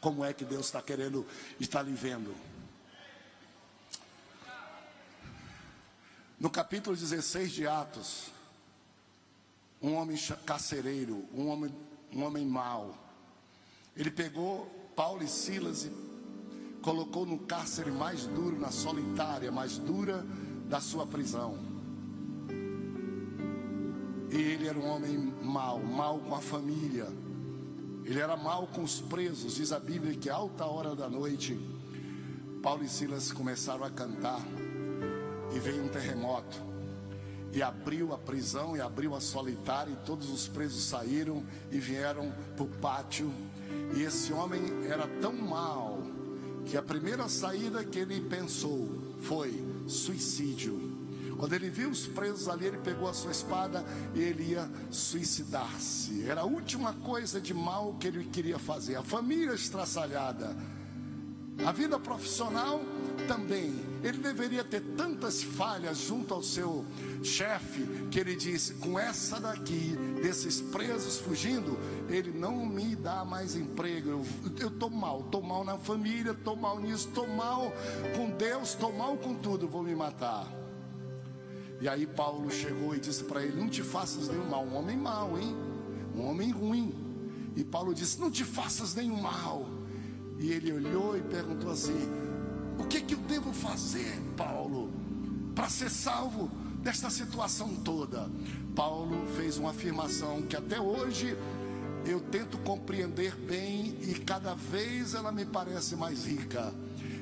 Como 0.00 0.24
é 0.24 0.32
que 0.32 0.44
Deus 0.44 0.66
está 0.66 0.82
querendo 0.82 1.26
estar 1.60 1.82
lhe 1.82 1.92
vendo? 1.92 2.34
No 6.38 6.50
capítulo 6.50 6.96
16 6.96 7.52
de 7.52 7.66
Atos, 7.66 8.30
um 9.80 9.94
homem 9.94 10.18
carcereiro, 10.44 11.26
um 11.32 11.48
homem, 11.48 11.74
um 12.12 12.22
homem 12.22 12.44
mau, 12.44 12.98
ele 13.96 14.10
pegou 14.10 14.83
Paulo 14.94 15.22
e 15.22 15.28
Silas 15.28 15.90
colocou 16.80 17.26
no 17.26 17.38
cárcere 17.38 17.90
mais 17.90 18.26
duro, 18.26 18.58
na 18.58 18.70
solitária, 18.70 19.50
mais 19.50 19.78
dura 19.78 20.24
da 20.68 20.80
sua 20.80 21.06
prisão. 21.06 21.58
E 24.30 24.36
ele 24.36 24.68
era 24.68 24.78
um 24.78 24.86
homem 24.86 25.16
mau, 25.42 25.78
mau 25.80 26.18
com 26.18 26.34
a 26.34 26.40
família. 26.40 27.06
Ele 28.04 28.20
era 28.20 28.36
mau 28.36 28.66
com 28.66 28.82
os 28.82 29.00
presos. 29.00 29.54
Diz 29.54 29.72
a 29.72 29.80
Bíblia 29.80 30.14
que 30.14 30.28
alta 30.28 30.66
hora 30.66 30.94
da 30.94 31.08
noite, 31.08 31.58
Paulo 32.62 32.84
e 32.84 32.88
Silas 32.88 33.32
começaram 33.32 33.84
a 33.84 33.90
cantar 33.90 34.40
e 35.54 35.58
veio 35.58 35.84
um 35.84 35.88
terremoto 35.88 36.74
e 37.52 37.62
abriu 37.62 38.12
a 38.12 38.18
prisão 38.18 38.76
e 38.76 38.80
abriu 38.80 39.14
a 39.14 39.20
solitária 39.20 39.92
e 39.92 40.04
todos 40.04 40.28
os 40.28 40.48
presos 40.48 40.82
saíram 40.82 41.44
e 41.70 41.78
vieram 41.78 42.32
para 42.56 42.64
o 42.64 42.68
pátio 42.68 43.32
e 43.96 44.02
esse 44.02 44.32
homem 44.32 44.62
era 44.88 45.06
tão 45.20 45.32
mau 45.32 46.02
que 46.64 46.76
a 46.76 46.82
primeira 46.82 47.28
saída 47.28 47.84
que 47.84 47.98
ele 47.98 48.20
pensou 48.22 48.88
foi 49.20 49.62
suicídio. 49.86 50.92
Quando 51.36 51.52
ele 51.52 51.68
viu 51.68 51.90
os 51.90 52.06
presos 52.06 52.48
ali, 52.48 52.66
ele 52.66 52.78
pegou 52.78 53.08
a 53.08 53.12
sua 53.12 53.30
espada 53.30 53.84
e 54.14 54.20
ele 54.20 54.52
ia 54.52 54.70
suicidar-se. 54.90 56.24
Era 56.28 56.42
a 56.42 56.44
última 56.44 56.92
coisa 56.94 57.40
de 57.40 57.52
mal 57.52 57.94
que 57.98 58.06
ele 58.06 58.24
queria 58.24 58.58
fazer. 58.58 58.96
A 58.96 59.02
família 59.02 59.52
estraçalhada, 59.52 60.56
a 61.66 61.72
vida 61.72 61.98
profissional 61.98 62.80
também. 63.26 63.74
Ele 64.04 64.18
deveria 64.18 64.62
ter 64.62 64.82
tantas 64.98 65.42
falhas 65.42 65.96
junto 65.96 66.34
ao 66.34 66.42
seu 66.42 66.84
chefe 67.22 67.86
que 68.10 68.20
ele 68.20 68.36
disse: 68.36 68.74
com 68.74 68.98
essa 68.98 69.40
daqui, 69.40 69.96
desses 70.22 70.60
presos 70.60 71.16
fugindo, 71.16 71.78
ele 72.06 72.30
não 72.30 72.66
me 72.66 72.94
dá 72.94 73.24
mais 73.24 73.56
emprego. 73.56 74.22
Eu 74.60 74.68
estou 74.68 74.90
mal, 74.90 75.20
estou 75.20 75.42
mal 75.42 75.64
na 75.64 75.78
família, 75.78 76.32
estou 76.32 76.54
mal 76.54 76.78
nisso, 76.78 77.08
estou 77.08 77.26
mal 77.26 77.72
com 78.14 78.28
Deus, 78.32 78.70
estou 78.70 78.92
mal 78.92 79.16
com 79.16 79.34
tudo, 79.36 79.66
vou 79.66 79.82
me 79.82 79.94
matar. 79.94 80.52
E 81.80 81.88
aí 81.88 82.06
Paulo 82.06 82.50
chegou 82.50 82.94
e 82.94 83.00
disse 83.00 83.24
para 83.24 83.42
ele: 83.42 83.58
Não 83.58 83.70
te 83.70 83.82
faças 83.82 84.28
nenhum 84.28 84.50
mal, 84.50 84.66
um 84.66 84.76
homem 84.76 84.98
mau, 84.98 85.38
hein? 85.38 85.56
Um 86.14 86.26
homem 86.26 86.50
ruim. 86.50 86.94
E 87.56 87.64
Paulo 87.64 87.94
disse: 87.94 88.20
Não 88.20 88.30
te 88.30 88.44
faças 88.44 88.94
nenhum 88.94 89.18
mal. 89.18 89.66
E 90.38 90.52
ele 90.52 90.70
olhou 90.74 91.16
e 91.16 91.22
perguntou 91.22 91.70
assim: 91.70 92.33
O 92.78 92.84
que, 92.84 93.00
que 93.00 93.14
eu 93.14 93.18
devo 93.18 93.52
fazer, 93.52 94.20
Paulo, 94.36 94.90
para 95.54 95.68
ser 95.68 95.90
salvo 95.90 96.50
desta 96.82 97.10
situação 97.10 97.74
toda? 97.76 98.28
Paulo 98.74 99.26
fez 99.36 99.56
uma 99.58 99.70
afirmação 99.70 100.42
que 100.42 100.56
até 100.56 100.80
hoje 100.80 101.36
eu 102.06 102.20
tento 102.20 102.58
compreender 102.58 103.34
bem 103.36 103.96
e 104.02 104.14
cada 104.14 104.54
vez 104.54 105.14
ela 105.14 105.32
me 105.32 105.44
parece 105.44 105.96
mais 105.96 106.24
rica. 106.24 106.74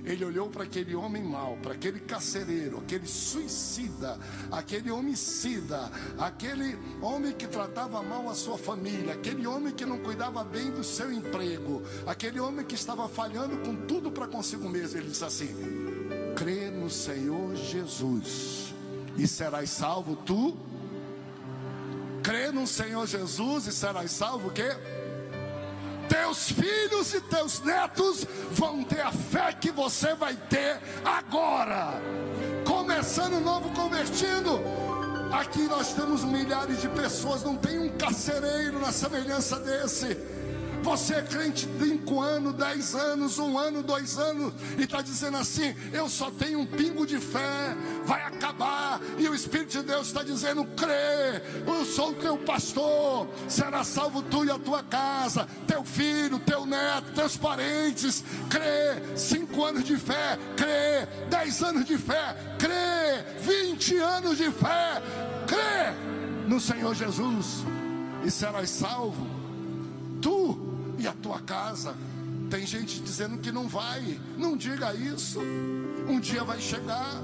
Ele 0.05 0.25
olhou 0.25 0.49
para 0.49 0.65
aquele 0.65 0.95
homem 0.95 1.23
mau, 1.23 1.57
para 1.63 1.75
aquele 1.75 2.01
carcereiro, 2.01 2.79
aquele 2.79 3.07
suicida, 3.07 4.19
aquele 4.51 4.91
homicida, 4.91 5.91
aquele 6.19 6.77
homem 7.01 7.33
que 7.33 7.47
tratava 7.47 8.03
mal 8.03 8.29
a 8.29 8.35
sua 8.35 8.59
família, 8.59 9.15
aquele 9.15 9.47
homem 9.47 9.73
que 9.73 9.87
não 9.87 9.99
cuidava 9.99 10.43
bem 10.43 10.71
do 10.71 10.83
seu 10.83 11.13
emprego, 11.13 11.83
aquele 12.07 12.41
homem 12.41 12.65
que 12.65 12.75
estava 12.75 13.09
falhando 13.09 13.59
com 13.59 13.87
tudo 13.87 14.11
para 14.11 14.27
consigo 14.27 14.69
mesmo. 14.69 14.99
Ele 14.99 15.11
disse 15.11 15.25
assim: 15.25 15.55
crê 16.37 16.71
no 16.71 16.91
Senhor 16.91 17.55
Jesus 17.55 18.75
e 19.17 19.27
serás 19.29 19.71
salvo 19.71 20.17
tu 20.17 20.57
crê 22.23 22.53
no 22.53 22.67
Senhor 22.67 23.07
Jesus 23.07 23.67
e 23.67 23.73
serás 23.73 24.11
salvo 24.13 24.49
o 24.49 24.53
quê? 24.53 24.71
Teus 26.13 26.51
filhos 26.51 27.15
e 27.15 27.23
teus 27.23 27.61
netos 27.61 28.27
vão 28.51 28.85
ter 28.85 29.01
a 29.01 29.11
fé 29.11 29.51
que 29.59 29.71
você 29.71 30.15
vai 30.15 30.37
ter 30.37 30.79
agora. 31.03 31.95
Começando 32.67 33.41
novo 33.41 33.71
convertido. 33.71 34.61
Aqui 35.33 35.63
nós 35.63 35.95
temos 35.95 36.23
milhares 36.23 36.83
de 36.83 36.89
pessoas, 36.91 37.43
não 37.43 37.57
tem 37.57 37.79
um 37.79 37.97
carcereiro 37.97 38.79
na 38.79 38.93
semelhança 38.93 39.59
desse. 39.59 40.19
Você 40.83 41.15
é 41.15 41.23
crente 41.23 41.69
5 41.79 42.21
anos, 42.21 42.55
10 42.55 42.95
anos, 42.95 43.39
um 43.39 43.57
ano, 43.59 43.83
dois 43.83 44.19
anos, 44.19 44.53
e 44.77 44.83
está 44.83 45.01
dizendo 45.01 45.37
assim: 45.37 45.75
eu 45.93 46.09
só 46.09 46.31
tenho 46.31 46.61
um 46.61 46.67
pingo 46.67 47.07
de 47.07 47.19
fé, 47.19 47.77
vai 48.05 48.23
acabar. 48.23 49.01
E 49.19 49.29
o 49.29 49.35
Espírito 49.35 49.71
de 49.71 49.83
Deus 49.83 50.09
está 50.09 50.23
dizendo: 50.23 50.65
crê, 50.77 51.43
eu 51.67 51.85
sou 51.85 52.11
o 52.11 52.15
teu 52.15 52.37
pastor, 52.37 53.29
será 53.49 53.85
salvo 53.85 54.23
tu 54.23 54.45
e 54.45 54.51
a 54.51 54.59
tua 54.59 54.83
casa, 54.83 55.49
teu 55.67 55.85
filho, 55.85 56.39
teu 56.41 56.67
neto, 56.67 57.13
teus 57.15 57.37
parentes. 57.37 58.25
Crê, 58.51 59.17
cinco 59.17 59.65
anos 59.65 59.85
de 59.85 59.97
fé, 59.97 60.39
crê, 60.57 61.07
dez 61.31 61.63
anos 61.63 61.85
de 61.85 61.97
fé, 61.97 62.37
crê, 62.59 63.25
vinte 63.41 63.97
anos 63.97 64.37
de 64.37 64.51
fé, 64.51 65.03
crê 65.47 66.13
no 66.47 66.61
Senhor 66.61 66.95
Jesus 66.95 67.65
e 68.25 68.31
serás 68.31 68.71
salvo, 68.71 69.27
tu 70.21 70.52
e 71.03 71.09
a 71.09 71.13
tua 71.13 71.41
casa. 71.41 71.95
Tem 72.51 72.67
gente 72.67 73.01
dizendo 73.01 73.39
que 73.39 73.51
não 73.51 73.67
vai, 73.67 74.21
não 74.37 74.57
diga 74.57 74.95
isso, 74.95 75.41
um 76.09 76.21
dia 76.21 76.45
vai 76.45 76.61
chegar 76.61 77.21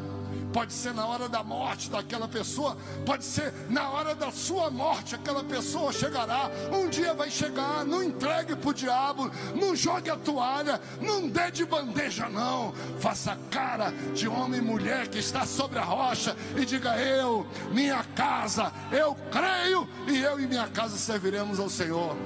pode 0.53 0.73
ser 0.73 0.95
na 0.95 1.07
hora 1.07 1.29
da 1.29 1.43
morte 1.43 1.91
daquela 1.91 2.27
pessoa, 2.27 2.77
pode 3.05 3.25
ser 3.25 3.53
na 3.69 3.91
hora 3.91 4.15
da 4.15 4.31
sua 4.31 4.71
morte, 4.71 5.15
aquela 5.15 5.45
pessoa 5.45 5.93
chegará. 5.93 6.51
Um 6.73 6.89
dia 6.89 7.15
vai 7.15 7.31
chegar, 7.31 7.85
não 7.85 8.03
entregue 8.03 8.57
para 8.57 8.71
o 8.71 8.75
diabo, 8.75 9.31
não 9.55 9.75
jogue 9.77 10.11
a 10.11 10.17
toalha, 10.17 10.81
não 11.01 11.29
dê 11.29 11.51
de 11.51 11.65
bandeja, 11.65 12.29
não. 12.29 12.73
Faça 12.99 13.39
cara 13.51 13.91
de 14.15 14.29
homem 14.29 14.61
e 14.61 14.63
mulher 14.63 15.09
que 15.09 15.19
está 15.19 15.47
sobre 15.47 15.79
a 15.79 15.85
rocha 15.85 16.37
e 16.57 16.65
diga: 16.65 16.99
Eu, 16.99 17.47
minha 17.71 18.03
casa, 18.15 18.73
eu 18.91 19.15
creio 19.31 19.89
e 20.07 20.19
eu 20.19 20.41
e 20.41 20.47
minha 20.47 20.69
casa 20.69 20.97
serviremos 20.97 21.61
ao 21.61 21.69
Senhor. 21.69 22.17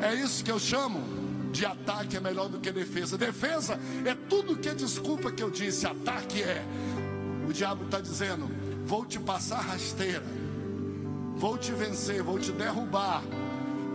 É 0.00 0.14
isso 0.14 0.44
que 0.44 0.50
eu 0.50 0.58
chamo 0.58 1.00
de 1.52 1.64
ataque 1.64 2.16
é 2.16 2.20
melhor 2.20 2.48
do 2.48 2.58
que 2.58 2.70
defesa. 2.70 3.16
Defesa 3.16 3.78
é 4.04 4.14
tudo 4.14 4.56
que 4.56 4.68
é 4.68 4.74
desculpa 4.74 5.32
que 5.32 5.42
eu 5.42 5.50
disse, 5.50 5.86
ataque 5.86 6.42
é 6.42 6.64
o 7.48 7.52
diabo 7.52 7.84
está 7.84 8.00
dizendo: 8.00 8.50
vou 8.84 9.06
te 9.06 9.18
passar 9.20 9.60
rasteira, 9.60 10.24
vou 11.36 11.56
te 11.56 11.72
vencer, 11.72 12.22
vou 12.22 12.38
te 12.38 12.50
derrubar, 12.52 13.22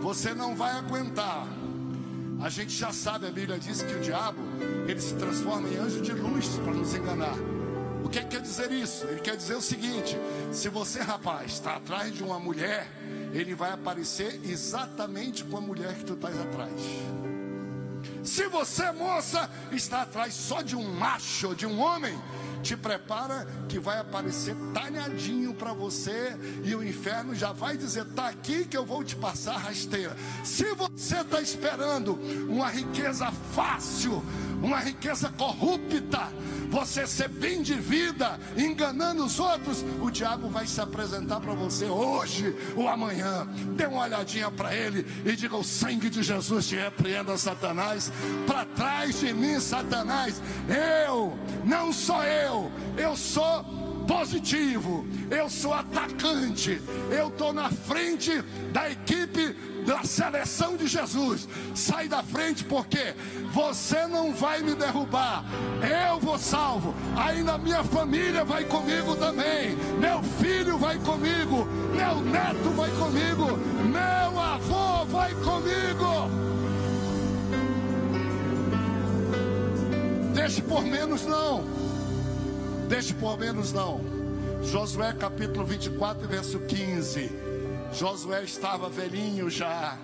você 0.00 0.34
não 0.34 0.56
vai 0.56 0.72
aguentar. 0.72 1.46
A 2.40 2.48
gente 2.48 2.72
já 2.72 2.92
sabe, 2.92 3.26
a 3.26 3.30
Bíblia 3.30 3.58
diz 3.58 3.82
que 3.82 3.94
o 3.94 4.00
diabo 4.00 4.40
ele 4.88 5.00
se 5.00 5.14
transforma 5.14 5.68
em 5.68 5.76
anjo 5.76 6.00
de 6.00 6.12
luz 6.12 6.48
para 6.56 6.72
nos 6.72 6.94
enganar. 6.94 7.36
O 8.04 8.08
que 8.08 8.24
quer 8.24 8.40
dizer 8.40 8.70
isso? 8.72 9.06
Ele 9.06 9.20
quer 9.20 9.36
dizer 9.36 9.54
o 9.54 9.62
seguinte: 9.62 10.16
se 10.50 10.68
você, 10.68 11.00
rapaz, 11.00 11.52
está 11.52 11.76
atrás 11.76 12.14
de 12.14 12.22
uma 12.22 12.38
mulher, 12.38 12.88
ele 13.32 13.54
vai 13.54 13.72
aparecer 13.72 14.40
exatamente 14.44 15.44
com 15.44 15.56
a 15.56 15.60
mulher 15.60 15.94
que 15.94 16.04
tu 16.04 16.14
estás 16.14 16.38
atrás. 16.38 16.72
Se 18.22 18.46
você, 18.46 18.90
moça, 18.92 19.50
está 19.72 20.02
atrás 20.02 20.34
só 20.34 20.62
de 20.62 20.76
um 20.76 20.84
macho, 20.94 21.54
de 21.54 21.66
um 21.66 21.80
homem, 21.80 22.16
te 22.62 22.76
prepara 22.76 23.46
que 23.68 23.78
vai 23.78 23.98
aparecer 23.98 24.54
talhadinho 24.72 25.52
para 25.52 25.72
você 25.72 26.36
e 26.64 26.74
o 26.74 26.84
inferno 26.84 27.34
já 27.34 27.52
vai 27.52 27.76
dizer: 27.76 28.04
tá 28.14 28.28
aqui 28.28 28.64
que 28.64 28.76
eu 28.76 28.86
vou 28.86 29.02
te 29.02 29.16
passar 29.16 29.56
rasteira. 29.56 30.16
Se 30.44 30.72
você 30.74 31.20
está 31.20 31.40
esperando 31.40 32.14
uma 32.48 32.68
riqueza 32.68 33.30
fácil, 33.54 34.22
uma 34.62 34.78
riqueza 34.78 35.28
corrupta, 35.30 36.32
você 36.70 37.06
ser 37.06 37.28
bem 37.28 37.62
de 37.62 37.74
vida, 37.74 38.38
enganando 38.56 39.24
os 39.24 39.38
outros, 39.38 39.84
o 40.00 40.10
diabo 40.10 40.48
vai 40.48 40.66
se 40.66 40.80
apresentar 40.80 41.40
para 41.40 41.52
você 41.52 41.86
hoje 41.86 42.54
ou 42.76 42.88
amanhã. 42.88 43.46
Dê 43.76 43.86
uma 43.86 44.04
olhadinha 44.04 44.50
para 44.50 44.74
ele 44.74 45.04
e 45.24 45.36
diga: 45.36 45.56
O 45.56 45.64
sangue 45.64 46.08
de 46.08 46.22
Jesus 46.22 46.68
te 46.68 46.76
repreenda, 46.76 47.36
Satanás. 47.36 48.10
Para 48.46 48.64
trás 48.64 49.20
de 49.20 49.34
mim, 49.34 49.58
Satanás. 49.60 50.40
Eu, 51.06 51.36
não 51.64 51.92
sou 51.92 52.22
eu, 52.22 52.70
eu 52.96 53.16
sou 53.16 53.64
positivo, 54.06 55.06
eu 55.30 55.48
sou 55.48 55.72
atacante, 55.72 56.80
eu 57.10 57.28
estou 57.28 57.52
na 57.52 57.70
frente 57.70 58.42
da 58.72 58.90
equipe 58.90 59.56
da 59.86 60.02
seleção 60.04 60.76
de 60.76 60.86
Jesus. 60.86 61.48
Sai 61.74 62.08
da 62.08 62.22
frente 62.22 62.64
porque 62.64 63.14
você 63.52 64.06
não 64.06 64.34
vai 64.34 64.62
me 64.62 64.74
derrubar. 64.74 65.44
Eu 66.08 66.18
vou 66.20 66.38
salvo. 66.38 66.94
Ainda 67.16 67.58
minha 67.58 67.84
família 67.84 68.44
vai 68.44 68.64
comigo 68.64 69.16
também. 69.16 69.76
Meu 69.98 70.22
filho 70.22 70.78
vai 70.78 70.98
comigo. 70.98 71.66
Meu 71.94 72.20
neto 72.20 72.70
vai 72.76 72.90
comigo. 72.92 73.56
Meu 73.86 74.40
avô 74.40 75.04
vai 75.06 75.34
comigo. 75.34 76.30
Deixe 80.34 80.62
por 80.62 80.82
menos 80.82 81.26
não. 81.26 81.64
Deixe 82.88 83.14
por 83.14 83.38
menos 83.38 83.72
não. 83.72 84.00
Josué 84.62 85.12
capítulo 85.12 85.66
24, 85.66 86.26
verso 86.28 86.58
15. 86.60 87.51
Josué 87.92 88.42
estava 88.44 88.88
velhinho 88.88 89.50
já. 89.50 89.98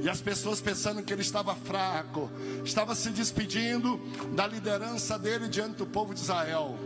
E 0.00 0.08
as 0.08 0.20
pessoas 0.20 0.60
pensando 0.60 1.02
que 1.02 1.12
ele 1.12 1.22
estava 1.22 1.54
fraco, 1.54 2.30
estava 2.64 2.94
se 2.94 3.10
despedindo 3.10 4.00
da 4.34 4.46
liderança 4.46 5.18
dele 5.18 5.48
diante 5.48 5.76
do 5.76 5.86
povo 5.86 6.14
de 6.14 6.20
Israel. 6.20 6.78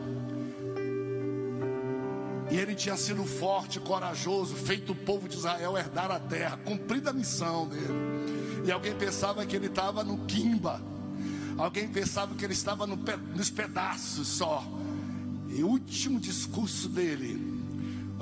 E 2.51 2.57
ele 2.57 2.75
tinha 2.75 2.97
sido 2.97 3.25
forte, 3.25 3.79
corajoso, 3.81 4.55
feito 4.55 4.93
o 4.93 4.95
povo 4.95 5.29
de 5.29 5.37
Israel 5.37 5.77
herdar 5.77 6.11
a 6.11 6.19
terra, 6.19 6.59
cumprida 6.59 7.11
a 7.11 7.13
missão 7.13 7.69
dele. 7.69 8.63
E 8.65 8.73
alguém 8.73 8.95
pensava 8.95 9.45
que 9.45 9.57
ele 9.57 9.67
estava 9.67 10.03
no 10.03 10.19
quimba, 10.27 10.81
alguém 11.59 11.89
pensava 11.89 12.35
que 12.35 12.45
ele 12.45 12.53
estava 12.53 12.87
no, 12.87 12.97
nos 13.35 13.51
pedaços 13.51 14.29
só. 14.29 14.65
E 15.49 15.63
o 15.63 15.69
último 15.69 16.19
discurso 16.19 16.89
dele, 16.89 17.52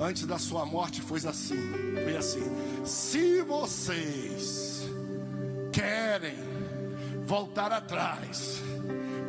antes 0.01 0.25
da 0.25 0.39
sua 0.39 0.65
morte 0.65 1.01
foi 1.01 1.19
assim, 1.19 1.55
foi 1.93 2.17
assim: 2.17 2.51
se 2.83 3.41
vocês 3.43 4.81
querem 5.71 6.35
voltar 7.25 7.71
atrás 7.71 8.59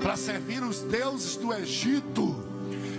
para 0.00 0.16
servir 0.16 0.62
os 0.62 0.80
deuses 0.80 1.36
do 1.36 1.52
Egito 1.52 2.34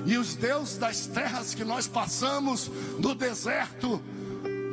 e 0.05 0.17
os 0.17 0.35
deuses 0.35 0.77
das 0.77 1.07
terras 1.07 1.53
que 1.55 1.63
nós 1.63 1.87
passamos 1.87 2.69
no 2.99 3.15
deserto, 3.15 4.01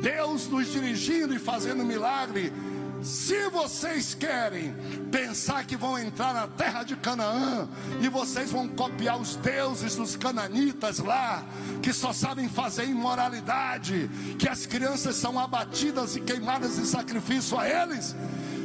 Deus 0.01 0.47
nos 0.47 0.71
dirigindo 0.71 1.33
e 1.33 1.39
fazendo 1.39 1.83
milagre, 1.83 2.53
se 3.01 3.49
vocês 3.49 4.13
querem 4.13 4.75
pensar 5.11 5.65
que 5.65 5.75
vão 5.75 5.97
entrar 5.97 6.33
na 6.33 6.47
terra 6.47 6.83
de 6.83 6.95
Canaã 6.95 7.67
e 7.99 8.07
vocês 8.07 8.51
vão 8.51 8.67
copiar 8.67 9.19
os 9.19 9.35
deuses 9.35 9.95
dos 9.95 10.15
cananitas 10.15 10.99
lá, 10.99 11.43
que 11.81 11.91
só 11.91 12.13
sabem 12.13 12.47
fazer 12.47 12.85
imoralidade, 12.85 14.09
que 14.37 14.47
as 14.47 14.65
crianças 14.65 15.15
são 15.15 15.39
abatidas 15.39 16.15
e 16.15 16.21
queimadas 16.21 16.77
em 16.77 16.85
sacrifício 16.85 17.59
a 17.59 17.67
eles, 17.67 18.15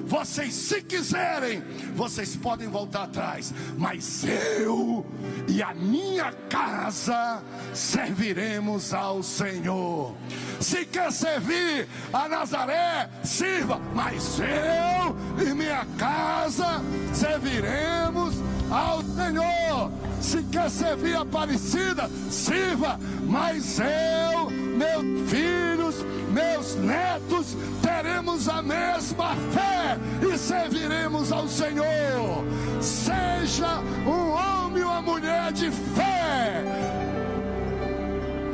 vocês, 0.06 0.54
se 0.54 0.80
quiserem, 0.82 1.62
vocês 1.94 2.36
podem 2.36 2.68
voltar 2.68 3.02
atrás, 3.02 3.52
mas 3.76 4.24
eu 4.24 5.04
e 5.48 5.60
a 5.62 5.74
minha 5.74 6.32
casa 6.48 7.42
serviremos 7.74 8.94
ao 8.94 9.22
Senhor. 9.22 10.14
Se 10.60 10.86
quer 10.86 11.12
servir 11.12 11.88
a 12.12 12.28
Nazaré, 12.28 13.10
sirva, 13.24 13.80
mas 13.94 14.38
eu 14.38 15.44
e 15.44 15.54
minha 15.54 15.84
casa 15.98 16.80
serviremos 17.12 18.36
ao 18.70 19.02
Senhor. 19.02 20.05
Se 20.26 20.42
quer 20.42 20.68
servir 20.68 21.14
a 21.14 21.20
Aparecida, 21.20 22.10
sirva, 22.28 22.98
mas 23.28 23.78
eu, 23.78 24.50
meus 24.50 25.30
filhos, 25.30 26.04
meus 26.32 26.74
netos, 26.74 27.56
teremos 27.80 28.48
a 28.48 28.60
mesma 28.60 29.36
fé 29.52 29.96
e 30.28 30.36
serviremos 30.36 31.30
ao 31.30 31.46
Senhor. 31.46 32.44
Seja 32.80 33.78
um 34.04 34.30
homem 34.32 34.82
ou 34.82 34.90
uma 34.90 35.00
mulher 35.00 35.52
de 35.52 35.70
fé. 35.70 36.64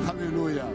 Aleluia. 0.06 0.66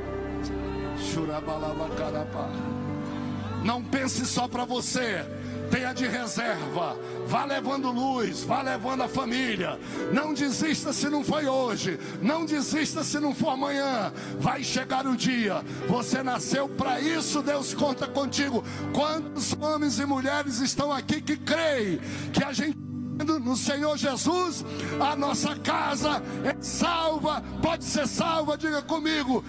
Não 3.64 3.84
pense 3.84 4.26
só 4.26 4.48
para 4.48 4.66
você 4.66 5.24
tenha 5.70 5.94
de 5.94 6.08
reserva, 6.08 6.98
vá 7.28 7.46
levando 7.46 7.92
luz, 7.92 8.44
vá 8.44 8.62
levando 8.62 9.04
a 9.04 9.08
família. 9.08 9.80
Não 10.12 10.34
desista 10.34 10.92
se 10.94 11.10
não 11.10 11.24
foi 11.24 11.46
hoje, 11.48 12.00
não 12.22 12.46
desista 12.46 13.04
se 13.04 13.20
não 13.20 13.34
for 13.34 13.50
amanhã. 13.50 14.12
Vai 14.40 14.64
chegar 14.64 15.06
o 15.06 15.16
dia. 15.16 15.64
Você 15.88 16.24
nasceu 16.24 16.68
para 16.68 17.00
isso, 17.00 17.42
Deus 17.42 17.74
conta 17.74 18.08
contigo. 18.08 18.64
Quantos 18.94 19.54
homens 19.60 20.00
e 20.00 20.06
mulheres 20.06 20.60
estão 20.60 20.92
aqui 20.92 21.22
que 21.22 21.38
creem 21.38 22.00
que 22.32 22.44
a 22.44 22.54
gente 22.54 22.88
no 23.26 23.56
Senhor 23.56 23.98
Jesus, 23.98 24.64
a 25.00 25.16
nossa 25.16 25.56
casa 25.56 26.22
é 26.44 26.56
salva, 26.62 27.42
pode 27.64 27.84
ser 27.84 28.08
salva, 28.08 28.56
diga 28.56 28.82
comigo, 28.84 29.44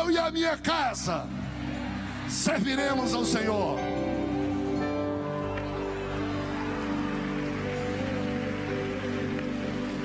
eu 0.00 0.10
e 0.10 0.18
a 0.18 0.32
minha 0.32 0.56
casa 0.56 1.24
serviremos 2.28 3.14
ao 3.14 3.24
Senhor. 3.24 3.78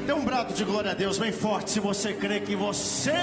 Dê 0.10 0.14
um 0.14 0.26
brado 0.26 0.56
de 0.56 0.64
glória 0.64 0.90
a 0.90 0.94
Deus 0.96 1.20
bem 1.20 1.32
forte 1.32 1.70
se 1.70 1.80
você 1.80 2.14
crê 2.14 2.40
que 2.40 2.56
você 2.56 3.14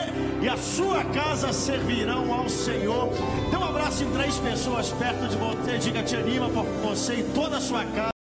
e 0.41 0.49
a 0.49 0.57
sua 0.57 1.03
casa 1.07 1.53
servirão 1.53 2.33
ao 2.33 2.49
Senhor. 2.49 3.11
Dê 3.51 3.57
um 3.57 3.65
abraço 3.65 4.05
em 4.05 4.13
três 4.13 4.39
pessoas 4.39 4.93
perto 4.93 5.27
de 5.27 5.37
você. 5.37 5.79
Diga, 5.79 6.05
te 6.05 6.15
anima 6.15 6.49
por 6.49 6.65
você 6.65 7.15
e 7.15 7.25
toda 7.35 7.57
a 7.57 7.61
sua 7.61 7.85
casa. 7.87 8.11